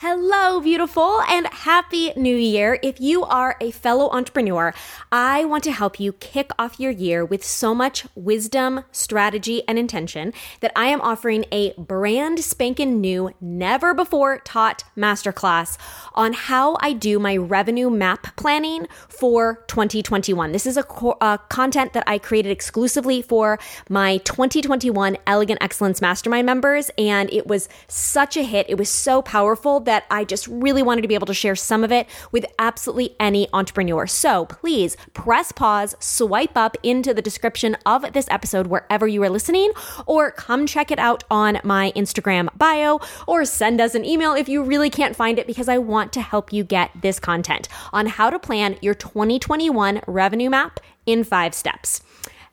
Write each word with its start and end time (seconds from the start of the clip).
Hello, 0.00 0.60
beautiful, 0.60 1.22
and 1.26 1.46
happy 1.46 2.12
new 2.16 2.36
year. 2.36 2.78
If 2.82 3.00
you 3.00 3.24
are 3.24 3.56
a 3.62 3.70
fellow 3.70 4.10
entrepreneur, 4.10 4.74
I 5.10 5.46
want 5.46 5.64
to 5.64 5.72
help 5.72 5.98
you 5.98 6.12
kick 6.12 6.50
off 6.58 6.78
your 6.78 6.90
year 6.90 7.24
with 7.24 7.42
so 7.42 7.74
much 7.74 8.06
wisdom, 8.14 8.84
strategy, 8.92 9.66
and 9.66 9.78
intention 9.78 10.34
that 10.60 10.72
I 10.76 10.88
am 10.88 11.00
offering 11.00 11.46
a 11.50 11.72
brand 11.78 12.40
spanking 12.40 13.00
new, 13.00 13.30
never 13.40 13.94
before 13.94 14.40
taught 14.40 14.84
masterclass 14.98 15.78
on 16.12 16.34
how 16.34 16.76
I 16.82 16.92
do 16.92 17.18
my 17.18 17.38
revenue 17.38 17.88
map 17.88 18.36
planning 18.36 18.88
for 19.08 19.64
2021. 19.68 20.52
This 20.52 20.66
is 20.66 20.76
a 20.76 20.82
co- 20.82 21.16
uh, 21.22 21.38
content 21.38 21.94
that 21.94 22.04
I 22.06 22.18
created 22.18 22.52
exclusively 22.52 23.22
for 23.22 23.58
my 23.88 24.18
2021 24.18 25.16
Elegant 25.26 25.62
Excellence 25.62 26.02
Mastermind 26.02 26.44
members, 26.44 26.90
and 26.98 27.32
it 27.32 27.46
was 27.46 27.70
such 27.88 28.36
a 28.36 28.42
hit. 28.42 28.66
It 28.68 28.76
was 28.76 28.90
so 28.90 29.22
powerful 29.22 29.85
that 29.86 30.04
I 30.10 30.24
just 30.24 30.46
really 30.46 30.82
wanted 30.82 31.02
to 31.02 31.08
be 31.08 31.14
able 31.14 31.26
to 31.26 31.34
share 31.34 31.56
some 31.56 31.82
of 31.82 31.90
it 31.90 32.06
with 32.30 32.44
absolutely 32.58 33.16
any 33.18 33.48
entrepreneur. 33.52 34.06
So 34.06 34.44
please 34.46 34.96
press 35.14 35.50
pause, 35.50 35.94
swipe 35.98 36.56
up 36.56 36.76
into 36.82 37.14
the 37.14 37.22
description 37.22 37.76
of 37.86 38.12
this 38.12 38.28
episode 38.30 38.66
wherever 38.66 39.08
you 39.08 39.22
are 39.22 39.30
listening, 39.30 39.72
or 40.06 40.30
come 40.30 40.66
check 40.66 40.90
it 40.90 40.98
out 40.98 41.24
on 41.30 41.58
my 41.64 41.92
Instagram 41.96 42.48
bio, 42.56 43.00
or 43.26 43.44
send 43.44 43.80
us 43.80 43.94
an 43.94 44.04
email 44.04 44.34
if 44.34 44.48
you 44.48 44.62
really 44.62 44.90
can't 44.90 45.16
find 45.16 45.38
it 45.38 45.46
because 45.46 45.68
I 45.68 45.78
want 45.78 46.12
to 46.12 46.20
help 46.20 46.52
you 46.52 46.62
get 46.62 46.90
this 47.00 47.18
content 47.18 47.68
on 47.92 48.06
how 48.06 48.30
to 48.30 48.38
plan 48.38 48.76
your 48.82 48.94
2021 48.94 50.02
revenue 50.06 50.50
map 50.50 50.80
in 51.06 51.24
five 51.24 51.54
steps. 51.54 52.02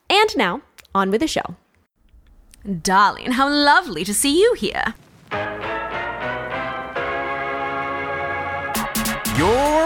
And 0.09 0.35
now, 0.37 0.61
on 0.95 1.11
with 1.11 1.21
the 1.21 1.27
show. 1.27 1.55
Darling, 2.81 3.31
how 3.31 3.49
lovely 3.49 4.03
to 4.05 4.13
see 4.13 4.39
you 4.39 4.53
here. 4.53 4.93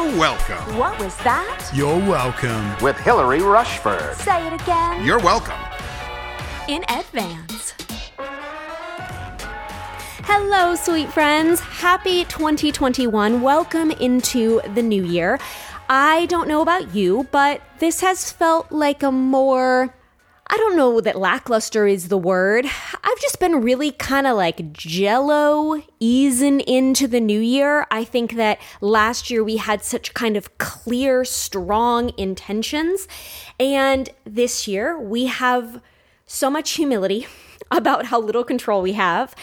You're 0.08 0.20
welcome. 0.20 0.78
What 0.78 0.98
was 1.02 1.14
that? 1.18 1.70
You're 1.74 2.00
welcome. 2.00 2.82
with 2.82 2.96
Hilary 2.98 3.42
Rushford. 3.42 4.16
Say 4.16 4.48
it 4.48 4.54
again. 4.54 5.04
You're 5.04 5.20
welcome. 5.20 5.60
In 6.70 6.84
advance. 6.84 7.74
Hello, 10.24 10.76
sweet 10.76 11.12
friends. 11.12 11.60
Happy 11.60 12.24
2021. 12.24 13.42
Welcome 13.42 13.92
into 13.92 14.62
the 14.74 14.82
new 14.82 15.04
year. 15.04 15.42
I 15.90 16.26
don't 16.28 16.48
know 16.48 16.62
about 16.62 16.96
you, 16.96 17.28
but 17.32 17.62
this 17.80 18.00
has 18.00 18.32
felt 18.32 18.72
like 18.72 19.04
a 19.04 19.12
more 19.12 19.94
I 20.50 20.56
don't 20.56 20.78
know 20.78 21.02
that 21.02 21.18
lackluster 21.18 21.88
is 21.88 22.08
the 22.08 22.18
word. 22.18 22.66
I've 22.66 23.20
just 23.20 23.40
been 23.40 23.62
really 23.62 23.92
kind 23.92 24.26
of 24.26 24.38
like 24.38 24.72
jello 24.72 25.84
easing 26.00 26.62
into 26.62 27.06
the 27.06 27.20
new 27.20 27.40
year. 27.40 27.86
I 27.92 28.06
think 28.06 28.36
that 28.36 28.60
last 28.80 29.30
year 29.30 29.44
we 29.44 29.58
had 29.58 29.84
such 29.84 30.14
kind 30.14 30.38
of 30.38 30.58
clear, 30.58 31.26
strong 31.26 32.14
intentions. 32.18 33.10
And 33.60 34.10
this 34.24 34.70
year 34.70 34.98
we 34.98 35.26
have 35.26 35.82
so 36.26 36.50
much 36.50 36.72
humility 36.72 37.28
about 37.72 38.06
how 38.06 38.22
little 38.22 38.46
control 38.46 38.82
we 38.82 38.94
have. 38.94 39.36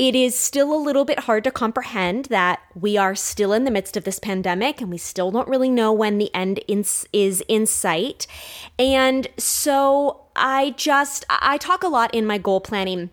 It 0.00 0.16
is 0.16 0.36
still 0.36 0.74
a 0.74 0.82
little 0.82 1.04
bit 1.04 1.20
hard 1.20 1.44
to 1.44 1.52
comprehend 1.52 2.24
that 2.26 2.60
we 2.74 2.96
are 2.96 3.14
still 3.14 3.52
in 3.52 3.62
the 3.64 3.70
midst 3.70 3.96
of 3.96 4.02
this 4.02 4.18
pandemic 4.18 4.80
and 4.80 4.90
we 4.90 4.98
still 4.98 5.30
don't 5.30 5.46
really 5.46 5.70
know 5.70 5.92
when 5.92 6.18
the 6.18 6.34
end 6.34 6.58
in, 6.66 6.84
is 7.12 7.44
in 7.46 7.66
sight. 7.66 8.26
And 8.76 9.28
so 9.36 10.24
I 10.38 10.70
just, 10.76 11.24
I 11.28 11.58
talk 11.58 11.82
a 11.82 11.88
lot 11.88 12.14
in 12.14 12.26
my 12.26 12.38
goal 12.38 12.60
planning. 12.60 13.10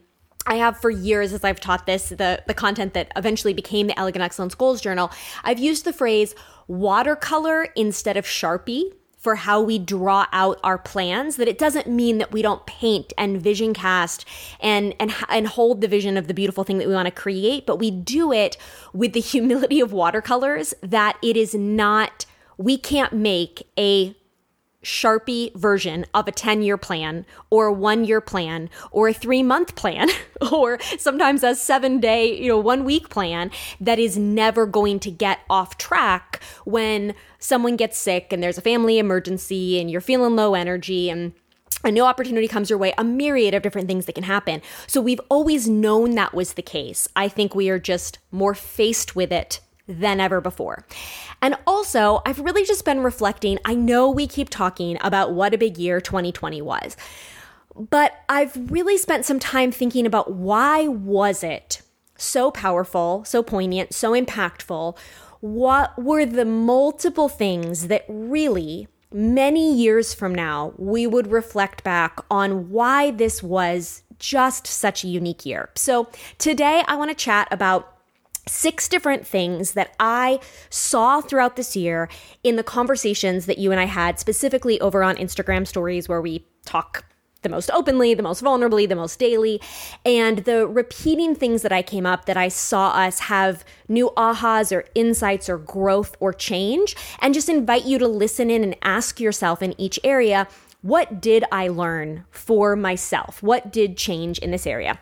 I 0.48 0.56
have 0.56 0.78
for 0.78 0.92
years, 0.92 1.34
as 1.34 1.44
I've 1.44 1.59
taught 1.59 1.86
this, 1.86 2.09
the, 2.09 2.44
the 2.45 2.54
content 2.54 2.94
that 2.94 3.12
eventually 3.16 3.54
became 3.54 3.88
the 3.88 4.00
Elegant 4.00 4.23
Excellence 4.23 4.54
Goals 4.54 4.80
Journal, 4.80 5.12
I've 5.44 5.59
used 5.59 5.86
the 5.86 5.94
phrase 5.94 6.36
watercolor 6.68 7.64
instead 7.76 8.16
of 8.18 8.26
Sharpie 8.26 8.92
for 9.26 9.34
how 9.34 9.59
we 9.59 9.80
draw 9.80 10.28
out 10.31 10.59
our 10.64 10.78
plans 10.78 11.38
that 11.38 11.48
it 11.48 11.58
doesn't 11.58 11.88
mean 11.88 12.20
that 12.20 12.31
we 12.31 12.44
don't 12.44 12.64
paint 12.68 13.12
and 13.18 13.41
vision 13.41 13.74
cast 13.74 14.24
and 14.59 14.94
and 15.00 15.12
and 15.30 15.47
hold 15.47 15.81
the 15.81 15.88
vision 15.88 16.16
of 16.16 16.28
the 16.28 16.34
beautiful 16.34 16.64
thing 16.64 16.78
that 16.78 16.88
we 16.88 16.94
want 16.94 17.08
to 17.08 17.12
create 17.12 17.66
but 17.66 17.80
we 17.80 17.90
do 17.90 18.31
it 18.31 18.56
with 18.94 19.14
the 19.14 19.19
humility 19.34 19.80
of 19.80 19.91
watercolors 19.91 20.75
that 20.84 21.18
it 21.24 21.35
is 21.35 21.56
not 21.56 22.28
we 22.59 22.78
can't 22.78 23.14
make 23.14 23.68
a 23.80 24.16
Sharpie 24.85 25.53
version 25.56 26.06
of 26.13 26.28
a 26.28 26.31
10 26.31 26.62
year 26.62 26.78
plan 26.78 27.25
or 27.50 27.66
a 27.66 27.73
one 27.73 28.06
year 28.06 28.22
plan 28.22 28.69
or 28.91 29.07
a 29.07 29.13
three 29.13 29.41
month 29.41 29.75
plan 29.75 30.09
or 30.51 30.79
sometimes 30.97 31.44
a 31.44 31.56
seven 31.56 32.00
day, 32.00 32.40
you 32.40 32.47
know, 32.47 32.59
one 32.59 32.85
week 32.85 33.09
plan 33.09 33.50
that 33.81 33.97
is 33.97 34.16
never 34.16 34.68
going 34.68 35.00
to 35.00 35.09
get 35.09 35.40
off 35.50 35.78
track 35.78 36.40
when 36.66 37.16
someone 37.40 37.75
gets 37.75 37.97
sick 37.97 38.31
and 38.31 38.44
there's 38.44 38.59
a 38.59 38.62
family 38.62 39.00
emergency 39.00 39.79
and 39.79 39.90
you're 39.90 40.01
feeling 40.01 40.35
low 40.35 40.53
energy 40.53 41.09
and 41.09 41.34
a 41.84 41.91
new 41.91 42.03
opportunity 42.03 42.47
comes 42.47 42.69
your 42.69 42.79
way, 42.79 42.94
a 42.97 43.03
myriad 43.03 43.53
of 43.53 43.63
different 43.63 43.88
things 43.88 44.06
that 44.06 44.13
can 44.13 44.23
happen. 44.23 44.62
So 44.88 45.02
we've 45.02 45.22
always 45.29 45.67
known 45.67 46.16
that 46.16 46.34
was 46.34 46.53
the 46.53 46.62
case. 46.62 47.07
I 47.16 47.28
think 47.28 47.53
we 47.53 47.69
are 47.69 47.79
just 47.79 48.19
more 48.31 48.56
faced 48.56 49.16
with 49.16 49.31
it 49.31 49.59
than 49.88 50.19
ever 50.19 50.41
before. 50.41 50.85
And 51.41 51.56
also, 51.68 52.22
I've 52.25 52.40
really 52.40 52.66
just 52.66 52.85
been 52.85 53.01
reflecting. 53.01 53.59
I 53.66 53.75
know 53.75 54.09
we 54.09 54.28
keep 54.28 54.50
talking 54.50 54.97
about 55.01 55.34
what 55.34 55.53
a 55.53 55.57
big 55.57 55.78
year 55.78 56.01
2020 56.01 56.62
was. 56.62 56.97
But 57.75 58.23
I've 58.29 58.72
really 58.72 58.97
spent 58.97 59.25
some 59.25 59.40
time 59.40 59.72
thinking 59.72 60.06
about 60.06 60.31
why 60.31 60.88
was 60.88 61.44
it 61.44 61.81
so 62.18 62.50
powerful, 62.51 63.23
so 63.25 63.44
poignant, 63.44 63.94
so 63.94 64.13
impactful? 64.13 64.97
What 65.41 66.02
were 66.02 66.25
the 66.25 66.46
multiple 66.46 67.28
things 67.28 67.88
that 67.88 68.06
really 68.07 68.88
many 69.12 69.73
years 69.73 70.13
from 70.13 70.35
now 70.35 70.73
we 70.78 71.07
would 71.07 71.28
reflect 71.28 71.84
back 71.84 72.19
on 72.29 72.69
why 72.69 73.12
this 73.12 73.41
was 73.41 74.03
just 74.19 74.67
such 74.67 75.03
a 75.03 75.07
unique 75.07 75.46
year. 75.46 75.69
So, 75.75 76.09
today 76.38 76.84
I 76.88 76.96
want 76.96 77.12
to 77.12 77.16
chat 77.16 77.47
about 77.52 77.94
six 78.47 78.88
different 78.88 79.25
things 79.25 79.72
that 79.73 79.95
I 80.00 80.39
saw 80.69 81.22
throughout 81.22 81.56
this 81.56 81.75
year 81.75 82.09
in 82.44 82.56
the 82.56 82.63
conversations 82.63 83.45
that 83.45 83.57
you 83.57 83.72
and 83.72 83.79
I 83.79 83.85
had, 83.85 84.19
specifically 84.19 84.79
over 84.81 85.03
on 85.03 85.16
Instagram 85.16 85.66
stories, 85.67 86.07
where 86.07 86.22
we 86.22 86.45
talk 86.66 87.05
the 87.41 87.50
most 87.50 87.69
openly, 87.72 88.16
the 88.16 88.23
most 88.23 88.44
vulnerably, 88.44 88.89
the 88.89 88.95
most 88.95 89.19
daily, 89.19 89.61
and 90.03 90.39
the 90.39 90.66
repeating 90.67 91.35
things 91.35 91.61
that 91.61 91.72
I 91.72 91.84
came 91.84 92.05
up 92.05 92.25
that 92.25 92.38
I 92.38 92.47
saw 92.47 92.89
us 92.89 93.19
have 93.19 93.63
new 93.88 94.11
ahas 94.17 94.75
or 94.75 94.85
insights 94.95 95.47
or 95.47 95.59
growth 95.59 96.16
or 96.19 96.34
change, 96.34 96.95
and 97.19 97.35
just 97.35 97.47
invite 97.47 97.85
you 97.85 98.00
to 98.00 98.07
listen 98.07 98.50
in 98.50 98.63
and 98.63 98.75
ask 98.81 99.19
yourself 99.19 99.61
in 99.61 99.79
each 99.79 100.00
area. 100.03 100.47
What 100.81 101.22
did 101.22 101.45
I 101.51 101.67
learn 101.67 102.25
for 102.31 102.75
myself? 102.75 103.44
What 103.44 103.72
did 103.72 103.95
change 103.95 104.39
in 104.39 104.50
this 104.50 104.66
area? 104.66 105.00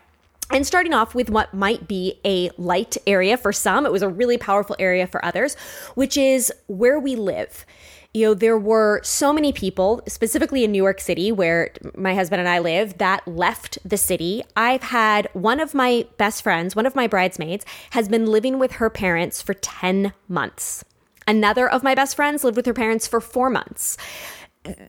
And 0.54 0.64
starting 0.64 0.94
off 0.94 1.16
with 1.16 1.30
what 1.30 1.52
might 1.52 1.88
be 1.88 2.20
a 2.24 2.48
light 2.56 2.96
area 3.08 3.36
for 3.36 3.52
some, 3.52 3.84
it 3.84 3.90
was 3.90 4.02
a 4.02 4.08
really 4.08 4.38
powerful 4.38 4.76
area 4.78 5.08
for 5.08 5.22
others, 5.24 5.56
which 5.96 6.16
is 6.16 6.52
where 6.68 7.00
we 7.00 7.16
live. 7.16 7.66
You 8.12 8.26
know, 8.26 8.34
there 8.34 8.56
were 8.56 9.00
so 9.02 9.32
many 9.32 9.52
people, 9.52 10.00
specifically 10.06 10.62
in 10.62 10.70
New 10.70 10.80
York 10.80 11.00
City, 11.00 11.32
where 11.32 11.72
my 11.96 12.14
husband 12.14 12.38
and 12.38 12.48
I 12.48 12.60
live, 12.60 12.98
that 12.98 13.26
left 13.26 13.78
the 13.84 13.96
city. 13.96 14.44
I've 14.56 14.84
had 14.84 15.28
one 15.32 15.58
of 15.58 15.74
my 15.74 16.06
best 16.18 16.44
friends, 16.44 16.76
one 16.76 16.86
of 16.86 16.94
my 16.94 17.08
bridesmaids, 17.08 17.66
has 17.90 18.08
been 18.08 18.26
living 18.26 18.60
with 18.60 18.72
her 18.74 18.88
parents 18.88 19.42
for 19.42 19.54
10 19.54 20.12
months. 20.28 20.84
Another 21.26 21.68
of 21.68 21.82
my 21.82 21.96
best 21.96 22.14
friends 22.14 22.44
lived 22.44 22.56
with 22.56 22.66
her 22.66 22.74
parents 22.74 23.08
for 23.08 23.20
four 23.20 23.50
months. 23.50 23.96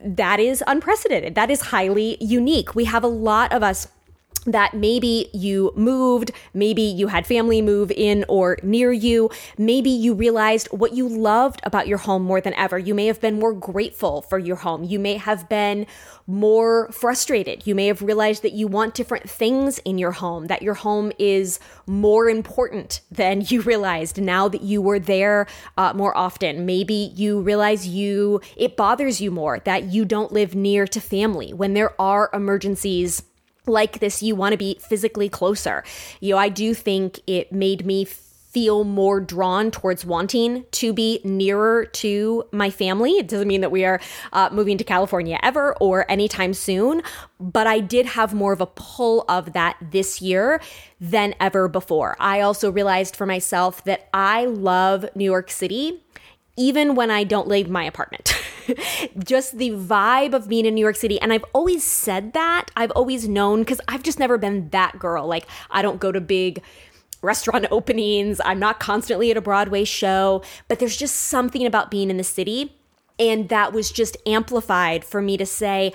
That 0.04 0.40
is 0.40 0.64
unprecedented. 0.68 1.34
That 1.34 1.50
is 1.50 1.62
highly 1.62 2.18
unique. 2.22 2.76
We 2.76 2.86
have 2.86 3.04
a 3.04 3.08
lot 3.08 3.52
of 3.52 3.64
us 3.64 3.88
that 4.46 4.74
maybe 4.74 5.30
you 5.34 5.72
moved, 5.76 6.32
maybe 6.54 6.82
you 6.82 7.08
had 7.08 7.26
family 7.26 7.62
move 7.62 7.92
in 7.92 8.26
or 8.28 8.58
near 8.64 8.92
you, 8.92 9.30
maybe 9.58 9.90
you 9.90 10.14
realized 10.14 10.68
what 10.72 10.94
you 10.94 11.08
loved 11.08 11.60
about 11.64 11.88
your 11.88 11.98
home 11.98 12.24
more 12.24 12.42
than 12.42 12.54
ever. 12.54 12.78
You 12.78 12.94
may 12.94 13.08
have 13.08 13.20
been 13.20 13.40
more 13.40 13.54
grateful 13.54 14.22
for 14.22 14.40
your 14.40 14.58
home. 14.58 14.84
You 14.84 15.00
may 15.00 15.16
have 15.18 15.50
been 15.50 15.88
more 16.28 16.92
frustrated. 16.92 17.68
You 17.68 17.76
may 17.76 17.88
have 17.88 18.02
realized 18.02 18.42
that 18.44 18.54
you 18.54 18.68
want 18.68 18.96
different 18.96 19.30
things 19.30 19.80
in 19.80 19.98
your 19.98 20.12
home, 20.12 20.48
that 20.48 20.62
your 20.62 20.74
home 20.74 21.12
is 21.20 21.60
more 21.86 22.30
important 22.30 23.02
than 23.12 23.42
you 23.48 23.62
realized 23.62 24.20
now 24.22 24.48
that 24.48 24.62
you 24.62 24.82
were 24.82 25.00
there 25.00 25.48
uh, 25.78 25.94
more 25.94 26.16
often. 26.18 26.66
Maybe 26.66 27.12
you 27.16 27.42
realize 27.42 27.88
you, 27.88 28.42
it 28.56 28.76
bothers 28.76 29.22
you 29.22 29.32
more 29.32 29.60
that 29.66 29.86
you 29.86 30.06
don't 30.06 30.32
live 30.32 30.56
near 30.56 30.88
to 30.88 31.00
family 31.00 31.54
when 31.54 31.74
there 31.74 32.00
are 32.02 32.30
emergencies 32.34 33.24
like 33.68 34.00
this, 34.00 34.22
you 34.22 34.36
want 34.36 34.54
to 34.54 34.58
be 34.58 34.80
physically 34.82 35.30
closer. 35.30 35.84
You 36.20 36.34
know, 36.34 36.38
I 36.38 36.50
do 36.50 36.74
think 36.74 37.20
it 37.28 37.52
made 37.52 37.86
me 37.86 38.06
feel 38.56 38.86
more 38.86 39.20
drawn 39.20 39.70
towards 39.70 40.06
wanting 40.06 40.64
to 40.72 40.94
be 40.94 41.20
nearer 41.26 41.88
to 41.88 42.42
my 42.54 42.70
family. 42.70 43.12
It 43.18 43.28
doesn't 43.28 43.50
mean 43.50 43.60
that 43.60 43.70
we 43.70 43.84
are 43.84 44.00
uh, 44.32 44.48
moving 44.50 44.78
to 44.78 44.84
California 44.86 45.38
ever 45.44 45.76
or 45.82 46.10
anytime 46.10 46.54
soon, 46.54 47.02
but 47.38 47.68
I 47.68 47.82
did 47.82 48.06
have 48.06 48.34
more 48.34 48.54
of 48.54 48.62
a 48.62 48.66
pull 48.66 49.26
of 49.28 49.52
that 49.52 49.76
this 49.92 50.22
year 50.22 50.62
than 51.02 51.36
ever 51.38 51.68
before. 51.68 52.16
I 52.18 52.40
also 52.40 52.72
realized 52.72 53.18
for 53.18 53.26
myself 53.26 53.84
that 53.84 54.08
I 54.14 54.46
love 54.46 55.06
New 55.16 55.26
York 55.26 55.52
City 55.52 56.02
even 56.58 56.96
when 56.96 57.12
I 57.12 57.26
don't 57.26 57.50
leave 57.50 57.70
my 57.70 57.84
apartment. 57.84 58.34
just 59.24 59.58
the 59.58 59.72
vibe 59.72 60.34
of 60.34 60.48
being 60.48 60.66
in 60.66 60.76
New 60.76 60.82
York 60.82 60.96
City. 60.96 61.20
And 61.22 61.34
I've 61.34 61.46
always 61.54 61.84
said 61.84 62.34
that. 62.34 62.72
I've 62.76 62.92
always 62.92 63.28
known 63.28 63.60
because 63.60 63.82
I've 63.88 64.04
just 64.04 64.20
never 64.20 64.38
been 64.38 64.70
that 64.70 65.00
girl. 65.00 65.28
Like, 65.28 65.48
I 65.72 65.82
don't 65.82 66.00
go 66.00 66.12
to 66.12 66.22
big 66.22 66.62
restaurant 67.22 67.66
openings. 67.72 68.40
I'm 68.44 68.60
not 68.60 68.80
constantly 68.80 69.32
at 69.32 69.38
a 69.38 69.42
Broadway 69.42 69.84
show, 69.84 70.44
but 70.68 70.80
there's 70.80 70.98
just 70.98 71.16
something 71.16 71.66
about 71.66 71.92
being 71.92 72.10
in 72.10 72.18
the 72.18 72.24
city. 72.24 72.76
And 73.18 73.50
that 73.50 73.72
was 73.72 73.92
just 73.92 74.18
amplified 74.26 75.06
for 75.06 75.22
me 75.22 75.38
to 75.38 75.46
say, 75.46 75.94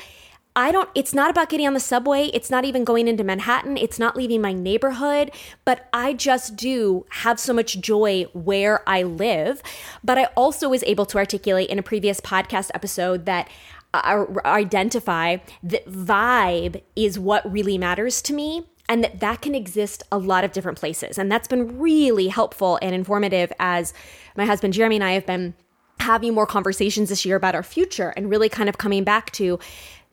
I 0.61 0.73
don't, 0.73 0.91
it's 0.95 1.15
not 1.15 1.31
about 1.31 1.49
getting 1.49 1.67
on 1.67 1.73
the 1.73 1.81
subway. 1.81 2.27
It's 2.35 2.51
not 2.51 2.67
even 2.67 2.85
going 2.85 3.09
into 3.09 3.25
Manhattan. 3.25 3.79
It's 3.79 3.99
not 3.99 4.15
leaving 4.15 4.43
my 4.43 4.53
neighborhood, 4.53 5.31
but 5.65 5.89
I 5.91 6.13
just 6.13 6.55
do 6.55 7.07
have 7.09 7.41
so 7.41 7.55
much 7.55 7.81
joy 7.81 8.27
where 8.35 8.87
I 8.87 9.03
live. 9.03 9.63
But 10.05 10.19
I 10.19 10.25
also 10.37 10.69
was 10.69 10.83
able 10.83 11.07
to 11.07 11.17
articulate 11.17 11.71
in 11.71 11.79
a 11.79 11.83
previous 11.83 12.21
podcast 12.21 12.71
episode 12.75 13.25
that 13.25 13.49
I 13.95 14.17
uh, 14.17 14.27
identify 14.45 15.39
that 15.63 15.91
vibe 15.91 16.83
is 16.95 17.19
what 17.19 17.51
really 17.51 17.79
matters 17.79 18.21
to 18.21 18.35
me 18.35 18.67
and 18.87 19.03
that 19.03 19.19
that 19.21 19.41
can 19.41 19.55
exist 19.55 20.03
a 20.13 20.19
lot 20.19 20.45
of 20.45 20.53
different 20.53 20.79
places. 20.79 21.17
And 21.17 21.33
that's 21.33 21.49
been 21.49 21.79
really 21.79 22.29
helpful 22.29 22.79
and 22.83 22.95
informative 22.95 23.51
as 23.59 23.95
my 24.37 24.45
husband 24.45 24.75
Jeremy 24.75 24.97
and 24.97 25.05
I 25.05 25.13
have 25.13 25.25
been 25.25 25.55
having 26.01 26.35
more 26.35 26.47
conversations 26.47 27.09
this 27.09 27.25
year 27.25 27.37
about 27.37 27.55
our 27.55 27.63
future 27.63 28.13
and 28.17 28.29
really 28.29 28.49
kind 28.49 28.69
of 28.69 28.79
coming 28.79 29.05
back 29.05 29.31
to 29.33 29.59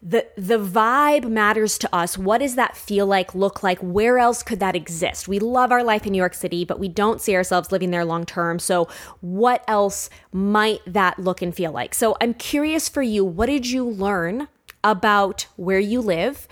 the 0.02 0.28
the 0.38 0.60
vibe 0.60 1.28
matters 1.28 1.78
to 1.80 1.96
us. 1.96 2.18
What 2.18 2.40
does 2.40 2.56
that 2.56 2.78
feel 2.78 3.06
like, 3.08 3.34
look 3.34 3.64
like? 3.64 3.80
Where 3.80 4.20
else 4.20 4.44
could 4.44 4.60
that 4.60 4.76
exist? 4.76 5.28
We 5.28 5.40
love 5.40 5.72
our 5.72 5.84
life 5.84 6.06
in 6.06 6.12
New 6.12 6.18
York 6.18 6.36
City, 6.36 6.66
but 6.66 6.80
we 6.80 6.88
don't 6.88 7.20
see 7.20 7.36
ourselves 7.36 7.72
living 7.72 7.92
there 7.92 8.06
long 8.06 8.26
term. 8.26 8.60
So, 8.60 8.88
what 9.22 9.64
else 9.68 10.10
might 10.32 10.82
that 10.86 11.18
look 11.18 11.42
and 11.42 11.54
feel 11.56 11.72
like? 11.72 11.96
So, 11.96 12.16
I'm 12.22 12.36
curious 12.36 12.88
for 12.88 13.02
you, 13.02 13.26
what 13.26 13.48
did 13.48 13.68
you 13.68 13.84
learn 13.84 14.48
about 14.84 15.48
where 15.56 15.80
you 15.80 16.00
live? 16.02 16.48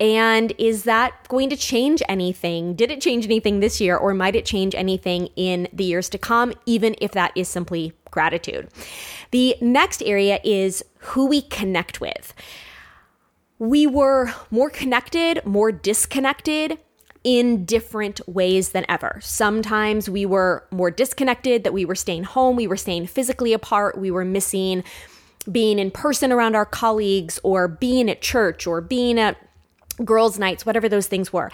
And 0.00 0.52
is 0.58 0.84
that 0.84 1.28
going 1.28 1.50
to 1.50 1.56
change 1.56 2.02
anything? 2.08 2.74
Did 2.74 2.90
it 2.90 3.00
change 3.00 3.24
anything 3.24 3.60
this 3.60 3.80
year, 3.80 3.96
or 3.96 4.12
might 4.14 4.34
it 4.34 4.44
change 4.44 4.74
anything 4.74 5.28
in 5.36 5.68
the 5.72 5.84
years 5.84 6.08
to 6.10 6.18
come, 6.18 6.52
even 6.66 6.96
if 7.00 7.12
that 7.12 7.32
is 7.36 7.48
simply 7.48 7.92
gratitude? 8.10 8.68
The 9.30 9.56
next 9.60 10.02
area 10.02 10.40
is 10.42 10.84
who 10.98 11.26
we 11.26 11.42
connect 11.42 12.00
with. 12.00 12.34
We 13.58 13.86
were 13.86 14.32
more 14.50 14.70
connected, 14.70 15.44
more 15.44 15.72
disconnected 15.72 16.78
in 17.22 17.64
different 17.64 18.20
ways 18.28 18.70
than 18.70 18.84
ever. 18.88 19.18
Sometimes 19.22 20.10
we 20.10 20.26
were 20.26 20.66
more 20.70 20.90
disconnected, 20.90 21.64
that 21.64 21.72
we 21.72 21.84
were 21.84 21.94
staying 21.94 22.24
home, 22.24 22.56
we 22.56 22.66
were 22.66 22.76
staying 22.76 23.06
physically 23.06 23.52
apart, 23.54 23.98
we 23.98 24.10
were 24.10 24.24
missing 24.24 24.84
being 25.50 25.78
in 25.78 25.90
person 25.90 26.32
around 26.32 26.54
our 26.54 26.66
colleagues 26.66 27.38
or 27.42 27.68
being 27.68 28.10
at 28.10 28.22
church 28.22 28.66
or 28.66 28.80
being 28.80 29.18
at 29.18 29.36
girls' 30.04 30.38
nights, 30.38 30.66
whatever 30.66 30.88
those 30.88 31.06
things 31.06 31.32
were. 31.32 31.50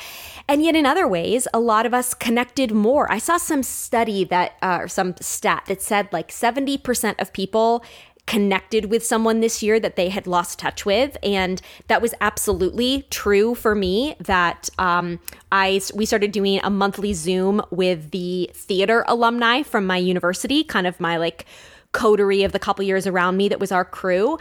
And 0.49 0.65
yet, 0.65 0.75
in 0.75 0.87
other 0.87 1.07
ways, 1.07 1.47
a 1.53 1.61
lot 1.61 1.87
of 1.87 1.93
us 1.93 2.15
connected 2.15 2.73
more. 2.73 3.11
I 3.13 3.19
saw 3.19 3.37
some 3.37 3.63
study 3.63 4.25
that, 4.25 4.57
uh, 4.63 4.79
or 4.83 4.89
some 4.89 5.15
stat 5.21 5.65
that 5.67 5.83
said 5.83 6.09
like 6.13 6.29
70% 6.29 7.21
of 7.21 7.33
people 7.33 7.85
connected 8.27 8.87
with 8.87 9.05
someone 9.05 9.41
this 9.41 9.63
year 9.63 9.81
that 9.81 9.97
they 9.97 10.09
had 10.09 10.27
lost 10.27 10.59
touch 10.59 10.85
with 10.87 11.17
and 11.23 11.61
that 11.89 12.01
was 12.01 12.15
absolutely 12.21 13.07
true 13.11 13.55
for 13.55 13.75
me 13.75 14.15
that 14.21 14.69
um, 14.79 15.19
i 15.51 15.81
we 15.95 16.07
started 16.07 16.31
doing 16.33 16.61
a 16.63 16.71
monthly 16.71 17.13
zoom 17.13 17.61
with 17.71 18.11
the 18.11 18.51
theater 18.55 19.05
alumni 19.09 19.63
from 19.63 19.87
my 19.87 19.97
university 19.97 20.63
kind 20.63 20.87
of 20.87 20.99
my 21.01 21.17
like 21.17 21.45
coterie 21.93 22.45
of 22.45 22.53
the 22.53 22.59
couple 22.59 22.85
years 22.85 23.07
around 23.07 23.37
me 23.37 23.49
that 23.49 23.59
was 23.59 23.73
our 23.73 23.85
crew 23.85 24.39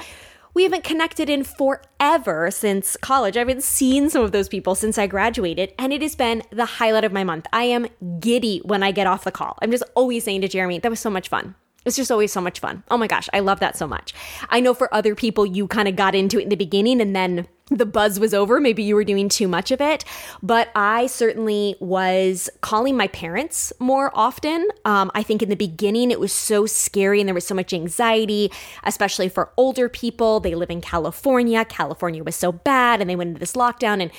we 0.53 0.63
haven't 0.63 0.83
connected 0.83 1.29
in 1.29 1.43
forever 1.43 2.49
since 2.51 2.97
college. 2.97 3.37
I 3.37 3.39
haven't 3.39 3.63
seen 3.63 4.09
some 4.09 4.23
of 4.23 4.31
those 4.31 4.49
people 4.49 4.75
since 4.75 4.97
I 4.97 5.07
graduated, 5.07 5.73
and 5.77 5.93
it 5.93 6.01
has 6.01 6.15
been 6.15 6.43
the 6.51 6.65
highlight 6.65 7.03
of 7.03 7.13
my 7.13 7.23
month. 7.23 7.45
I 7.53 7.63
am 7.63 7.87
giddy 8.19 8.59
when 8.65 8.81
I 8.83 8.91
get 8.91 9.07
off 9.07 9.23
the 9.23 9.31
call. 9.31 9.57
I'm 9.61 9.71
just 9.71 9.83
always 9.95 10.23
saying 10.23 10.41
to 10.41 10.47
Jeremy, 10.47 10.79
that 10.79 10.89
was 10.89 10.99
so 10.99 11.09
much 11.09 11.29
fun. 11.29 11.55
It's 11.85 11.95
just 11.95 12.11
always 12.11 12.31
so 12.31 12.41
much 12.41 12.59
fun. 12.59 12.83
Oh 12.91 12.97
my 12.97 13.07
gosh, 13.07 13.29
I 13.33 13.39
love 13.39 13.61
that 13.61 13.77
so 13.77 13.87
much. 13.87 14.13
I 14.49 14.59
know 14.59 14.73
for 14.73 14.93
other 14.93 15.15
people, 15.15 15.45
you 15.45 15.67
kind 15.67 15.87
of 15.87 15.95
got 15.95 16.13
into 16.13 16.37
it 16.39 16.43
in 16.43 16.49
the 16.49 16.57
beginning 16.57 16.99
and 16.99 17.15
then 17.15 17.47
the 17.69 17.85
buzz 17.85 18.19
was 18.19 18.33
over. 18.33 18.59
Maybe 18.59 18.83
you 18.83 18.95
were 18.95 19.03
doing 19.03 19.29
too 19.29 19.47
much 19.47 19.71
of 19.71 19.79
it. 19.79 20.03
But 20.41 20.69
I 20.75 21.07
certainly 21.07 21.75
was 21.79 22.49
calling 22.61 22.97
my 22.97 23.07
parents 23.07 23.71
more 23.79 24.11
often. 24.13 24.67
Um, 24.85 25.11
I 25.13 25.23
think 25.23 25.41
in 25.41 25.49
the 25.49 25.55
beginning, 25.55 26.11
it 26.11 26.19
was 26.19 26.33
so 26.33 26.65
scary 26.65 27.21
and 27.21 27.27
there 27.27 27.35
was 27.35 27.47
so 27.47 27.55
much 27.55 27.73
anxiety, 27.73 28.51
especially 28.83 29.29
for 29.29 29.51
older 29.55 29.87
people. 29.87 30.39
They 30.39 30.55
live 30.55 30.71
in 30.71 30.81
California. 30.81 31.63
California 31.63 32.23
was 32.23 32.35
so 32.35 32.51
bad 32.51 33.01
and 33.01 33.09
they 33.09 33.15
went 33.15 33.29
into 33.29 33.39
this 33.39 33.53
lockdown. 33.53 34.01
And, 34.01 34.11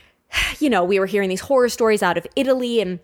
you 0.60 0.70
know, 0.70 0.84
we 0.84 1.00
were 1.00 1.06
hearing 1.06 1.30
these 1.30 1.40
horror 1.40 1.68
stories 1.68 2.02
out 2.02 2.18
of 2.18 2.26
Italy 2.36 2.80
and 2.80 3.00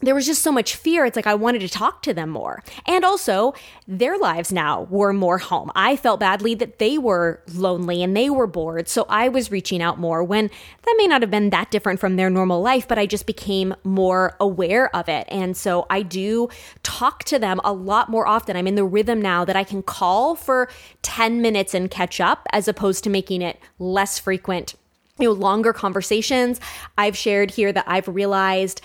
there 0.00 0.14
was 0.14 0.26
just 0.26 0.42
so 0.42 0.52
much 0.52 0.74
fear. 0.74 1.04
It's 1.04 1.16
like 1.16 1.26
I 1.26 1.34
wanted 1.34 1.60
to 1.60 1.68
talk 1.68 2.02
to 2.02 2.14
them 2.14 2.30
more. 2.30 2.62
And 2.86 3.04
also, 3.04 3.54
their 3.86 4.18
lives 4.18 4.52
now 4.52 4.82
were 4.90 5.12
more 5.12 5.38
home. 5.38 5.70
I 5.74 5.96
felt 5.96 6.20
badly 6.20 6.54
that 6.56 6.78
they 6.78 6.98
were 6.98 7.42
lonely 7.52 8.02
and 8.02 8.16
they 8.16 8.30
were 8.30 8.46
bored. 8.46 8.88
So 8.88 9.06
I 9.08 9.28
was 9.28 9.50
reaching 9.50 9.82
out 9.82 9.98
more 9.98 10.24
when 10.24 10.48
that 10.82 10.94
may 10.96 11.06
not 11.06 11.22
have 11.22 11.30
been 11.30 11.50
that 11.50 11.70
different 11.70 12.00
from 12.00 12.16
their 12.16 12.30
normal 12.30 12.62
life, 12.62 12.88
but 12.88 12.98
I 12.98 13.06
just 13.06 13.26
became 13.26 13.74
more 13.84 14.36
aware 14.40 14.94
of 14.94 15.08
it. 15.08 15.26
And 15.28 15.56
so 15.56 15.86
I 15.90 16.02
do 16.02 16.48
talk 16.82 17.24
to 17.24 17.38
them 17.38 17.60
a 17.62 17.72
lot 17.72 18.08
more 18.08 18.26
often. 18.26 18.56
I'm 18.56 18.66
in 18.66 18.74
the 18.74 18.84
rhythm 18.84 19.20
now 19.20 19.44
that 19.44 19.56
I 19.56 19.64
can 19.64 19.82
call 19.82 20.34
for 20.34 20.68
10 21.02 21.42
minutes 21.42 21.74
and 21.74 21.90
catch 21.90 22.20
up 22.20 22.46
as 22.52 22.68
opposed 22.68 23.04
to 23.04 23.10
making 23.10 23.42
it 23.42 23.58
less 23.78 24.18
frequent, 24.18 24.74
you 25.18 25.26
know, 25.26 25.32
longer 25.32 25.72
conversations. 25.72 26.60
I've 26.96 27.16
shared 27.16 27.50
here 27.50 27.72
that 27.72 27.84
I've 27.86 28.08
realized 28.08 28.80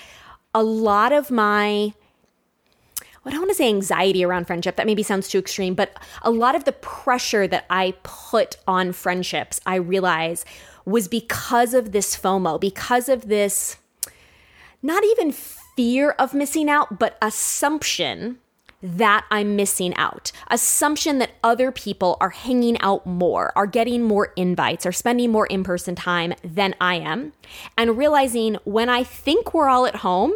a 0.56 0.64
lot 0.64 1.12
of 1.12 1.30
my 1.30 1.94
what 3.22 3.34
I 3.34 3.40
want 3.40 3.50
to 3.50 3.56
say 3.56 3.68
anxiety 3.68 4.24
around 4.24 4.46
friendship. 4.46 4.76
That 4.76 4.86
maybe 4.86 5.02
sounds 5.02 5.28
too 5.28 5.40
extreme, 5.40 5.74
but 5.74 5.98
a 6.22 6.30
lot 6.30 6.56
of 6.56 6.64
the 6.64 6.72
pressure 6.72 7.48
that 7.48 7.66
I 7.72 7.96
put 8.04 8.58
on 8.68 8.94
friendships, 8.94 9.60
I 9.66 9.76
realize 9.76 10.46
was 10.86 11.08
because 11.08 11.74
of 11.74 11.92
this 11.92 12.16
FOMO, 12.16 12.62
because 12.62 13.10
of 13.10 13.28
this 13.28 13.78
not 14.84 15.04
even 15.04 15.32
fear 15.32 16.12
of 16.12 16.36
missing 16.36 16.70
out, 16.70 17.00
but 17.00 17.18
assumption 17.20 18.38
that 18.86 19.26
I'm 19.32 19.56
missing 19.56 19.96
out. 19.96 20.32
Assumption 20.50 21.18
that 21.18 21.32
other 21.44 21.72
people 21.72 22.18
are 22.22 22.30
hanging 22.30 22.80
out 22.82 23.06
more, 23.08 23.52
are 23.56 23.66
getting 23.66 24.04
more 24.04 24.32
invites, 24.36 24.86
are 24.86 24.92
spending 24.92 25.32
more 25.32 25.48
in 25.48 25.64
person 25.64 25.96
time 25.96 26.36
than 26.44 26.76
I 26.80 26.96
am. 26.96 27.34
And 27.76 27.98
realizing 27.98 28.58
when 28.64 28.90
I 28.90 29.04
think 29.04 29.54
we're 29.54 29.70
all 29.70 29.88
at 29.88 29.98
home, 29.98 30.34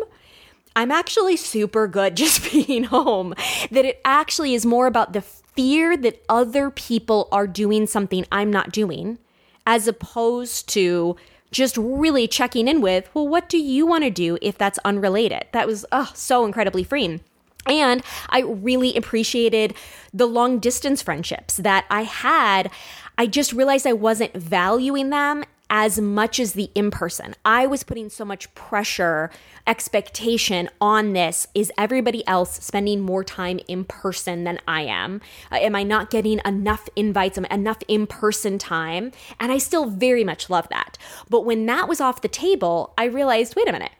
I'm 0.79 0.91
actually 0.91 1.35
super 1.35 1.87
good 1.87 2.15
just 2.23 2.49
being 2.51 2.85
home. 2.85 3.33
That 3.69 3.83
it 3.83 3.99
actually 4.05 4.53
is 4.53 4.65
more 4.65 4.87
about 4.87 5.11
the 5.11 5.21
fear 5.21 5.97
that 5.97 6.23
other 6.29 6.71
people 6.71 7.27
are 7.33 7.47
doing 7.47 7.85
something 7.85 8.25
I'm 8.31 8.49
not 8.49 8.71
doing, 8.71 9.19
as 9.67 9.89
opposed 9.89 10.69
to 10.69 11.17
just 11.51 11.75
really 11.75 12.29
checking 12.29 12.69
in 12.69 12.79
with, 12.79 13.09
well, 13.13 13.27
what 13.27 13.49
do 13.49 13.57
you 13.57 13.85
want 13.85 14.05
to 14.05 14.09
do 14.09 14.37
if 14.41 14.57
that's 14.57 14.79
unrelated? 14.85 15.47
That 15.51 15.67
was 15.67 15.85
oh, 15.91 16.11
so 16.13 16.45
incredibly 16.45 16.85
freeing. 16.85 17.19
And 17.65 18.01
I 18.29 18.39
really 18.41 18.95
appreciated 18.95 19.73
the 20.13 20.27
long 20.27 20.59
distance 20.59 21.01
friendships 21.01 21.57
that 21.57 21.87
I 21.89 22.03
had. 22.03 22.71
I 23.17 23.27
just 23.27 23.51
realized 23.51 23.85
I 23.85 23.93
wasn't 23.93 24.33
valuing 24.33 25.09
them 25.09 25.43
as 25.69 25.99
much 25.99 26.39
as 26.39 26.53
the 26.53 26.71
in 26.75 26.91
person. 26.91 27.35
I 27.45 27.67
was 27.67 27.83
putting 27.83 28.09
so 28.09 28.25
much 28.25 28.53
pressure, 28.55 29.29
expectation 29.67 30.69
on 30.81 31.13
this. 31.13 31.47
Is 31.53 31.71
everybody 31.77 32.25
else 32.27 32.63
spending 32.63 33.01
more 33.01 33.23
time 33.23 33.59
in 33.67 33.85
person 33.85 34.43
than 34.43 34.59
I 34.67 34.81
am? 34.83 35.21
Uh, 35.51 35.57
am 35.57 35.75
I 35.75 35.83
not 35.83 36.09
getting 36.09 36.41
enough 36.45 36.89
invites, 36.95 37.37
enough 37.37 37.79
in 37.87 38.07
person 38.07 38.57
time? 38.57 39.11
And 39.39 39.51
I 39.51 39.57
still 39.57 39.85
very 39.85 40.23
much 40.23 40.49
love 40.49 40.67
that. 40.69 40.97
But 41.29 41.45
when 41.45 41.65
that 41.67 41.87
was 41.87 42.01
off 42.01 42.21
the 42.21 42.27
table, 42.27 42.93
I 42.97 43.05
realized 43.05 43.55
wait 43.55 43.67
a 43.67 43.71
minute. 43.71 43.91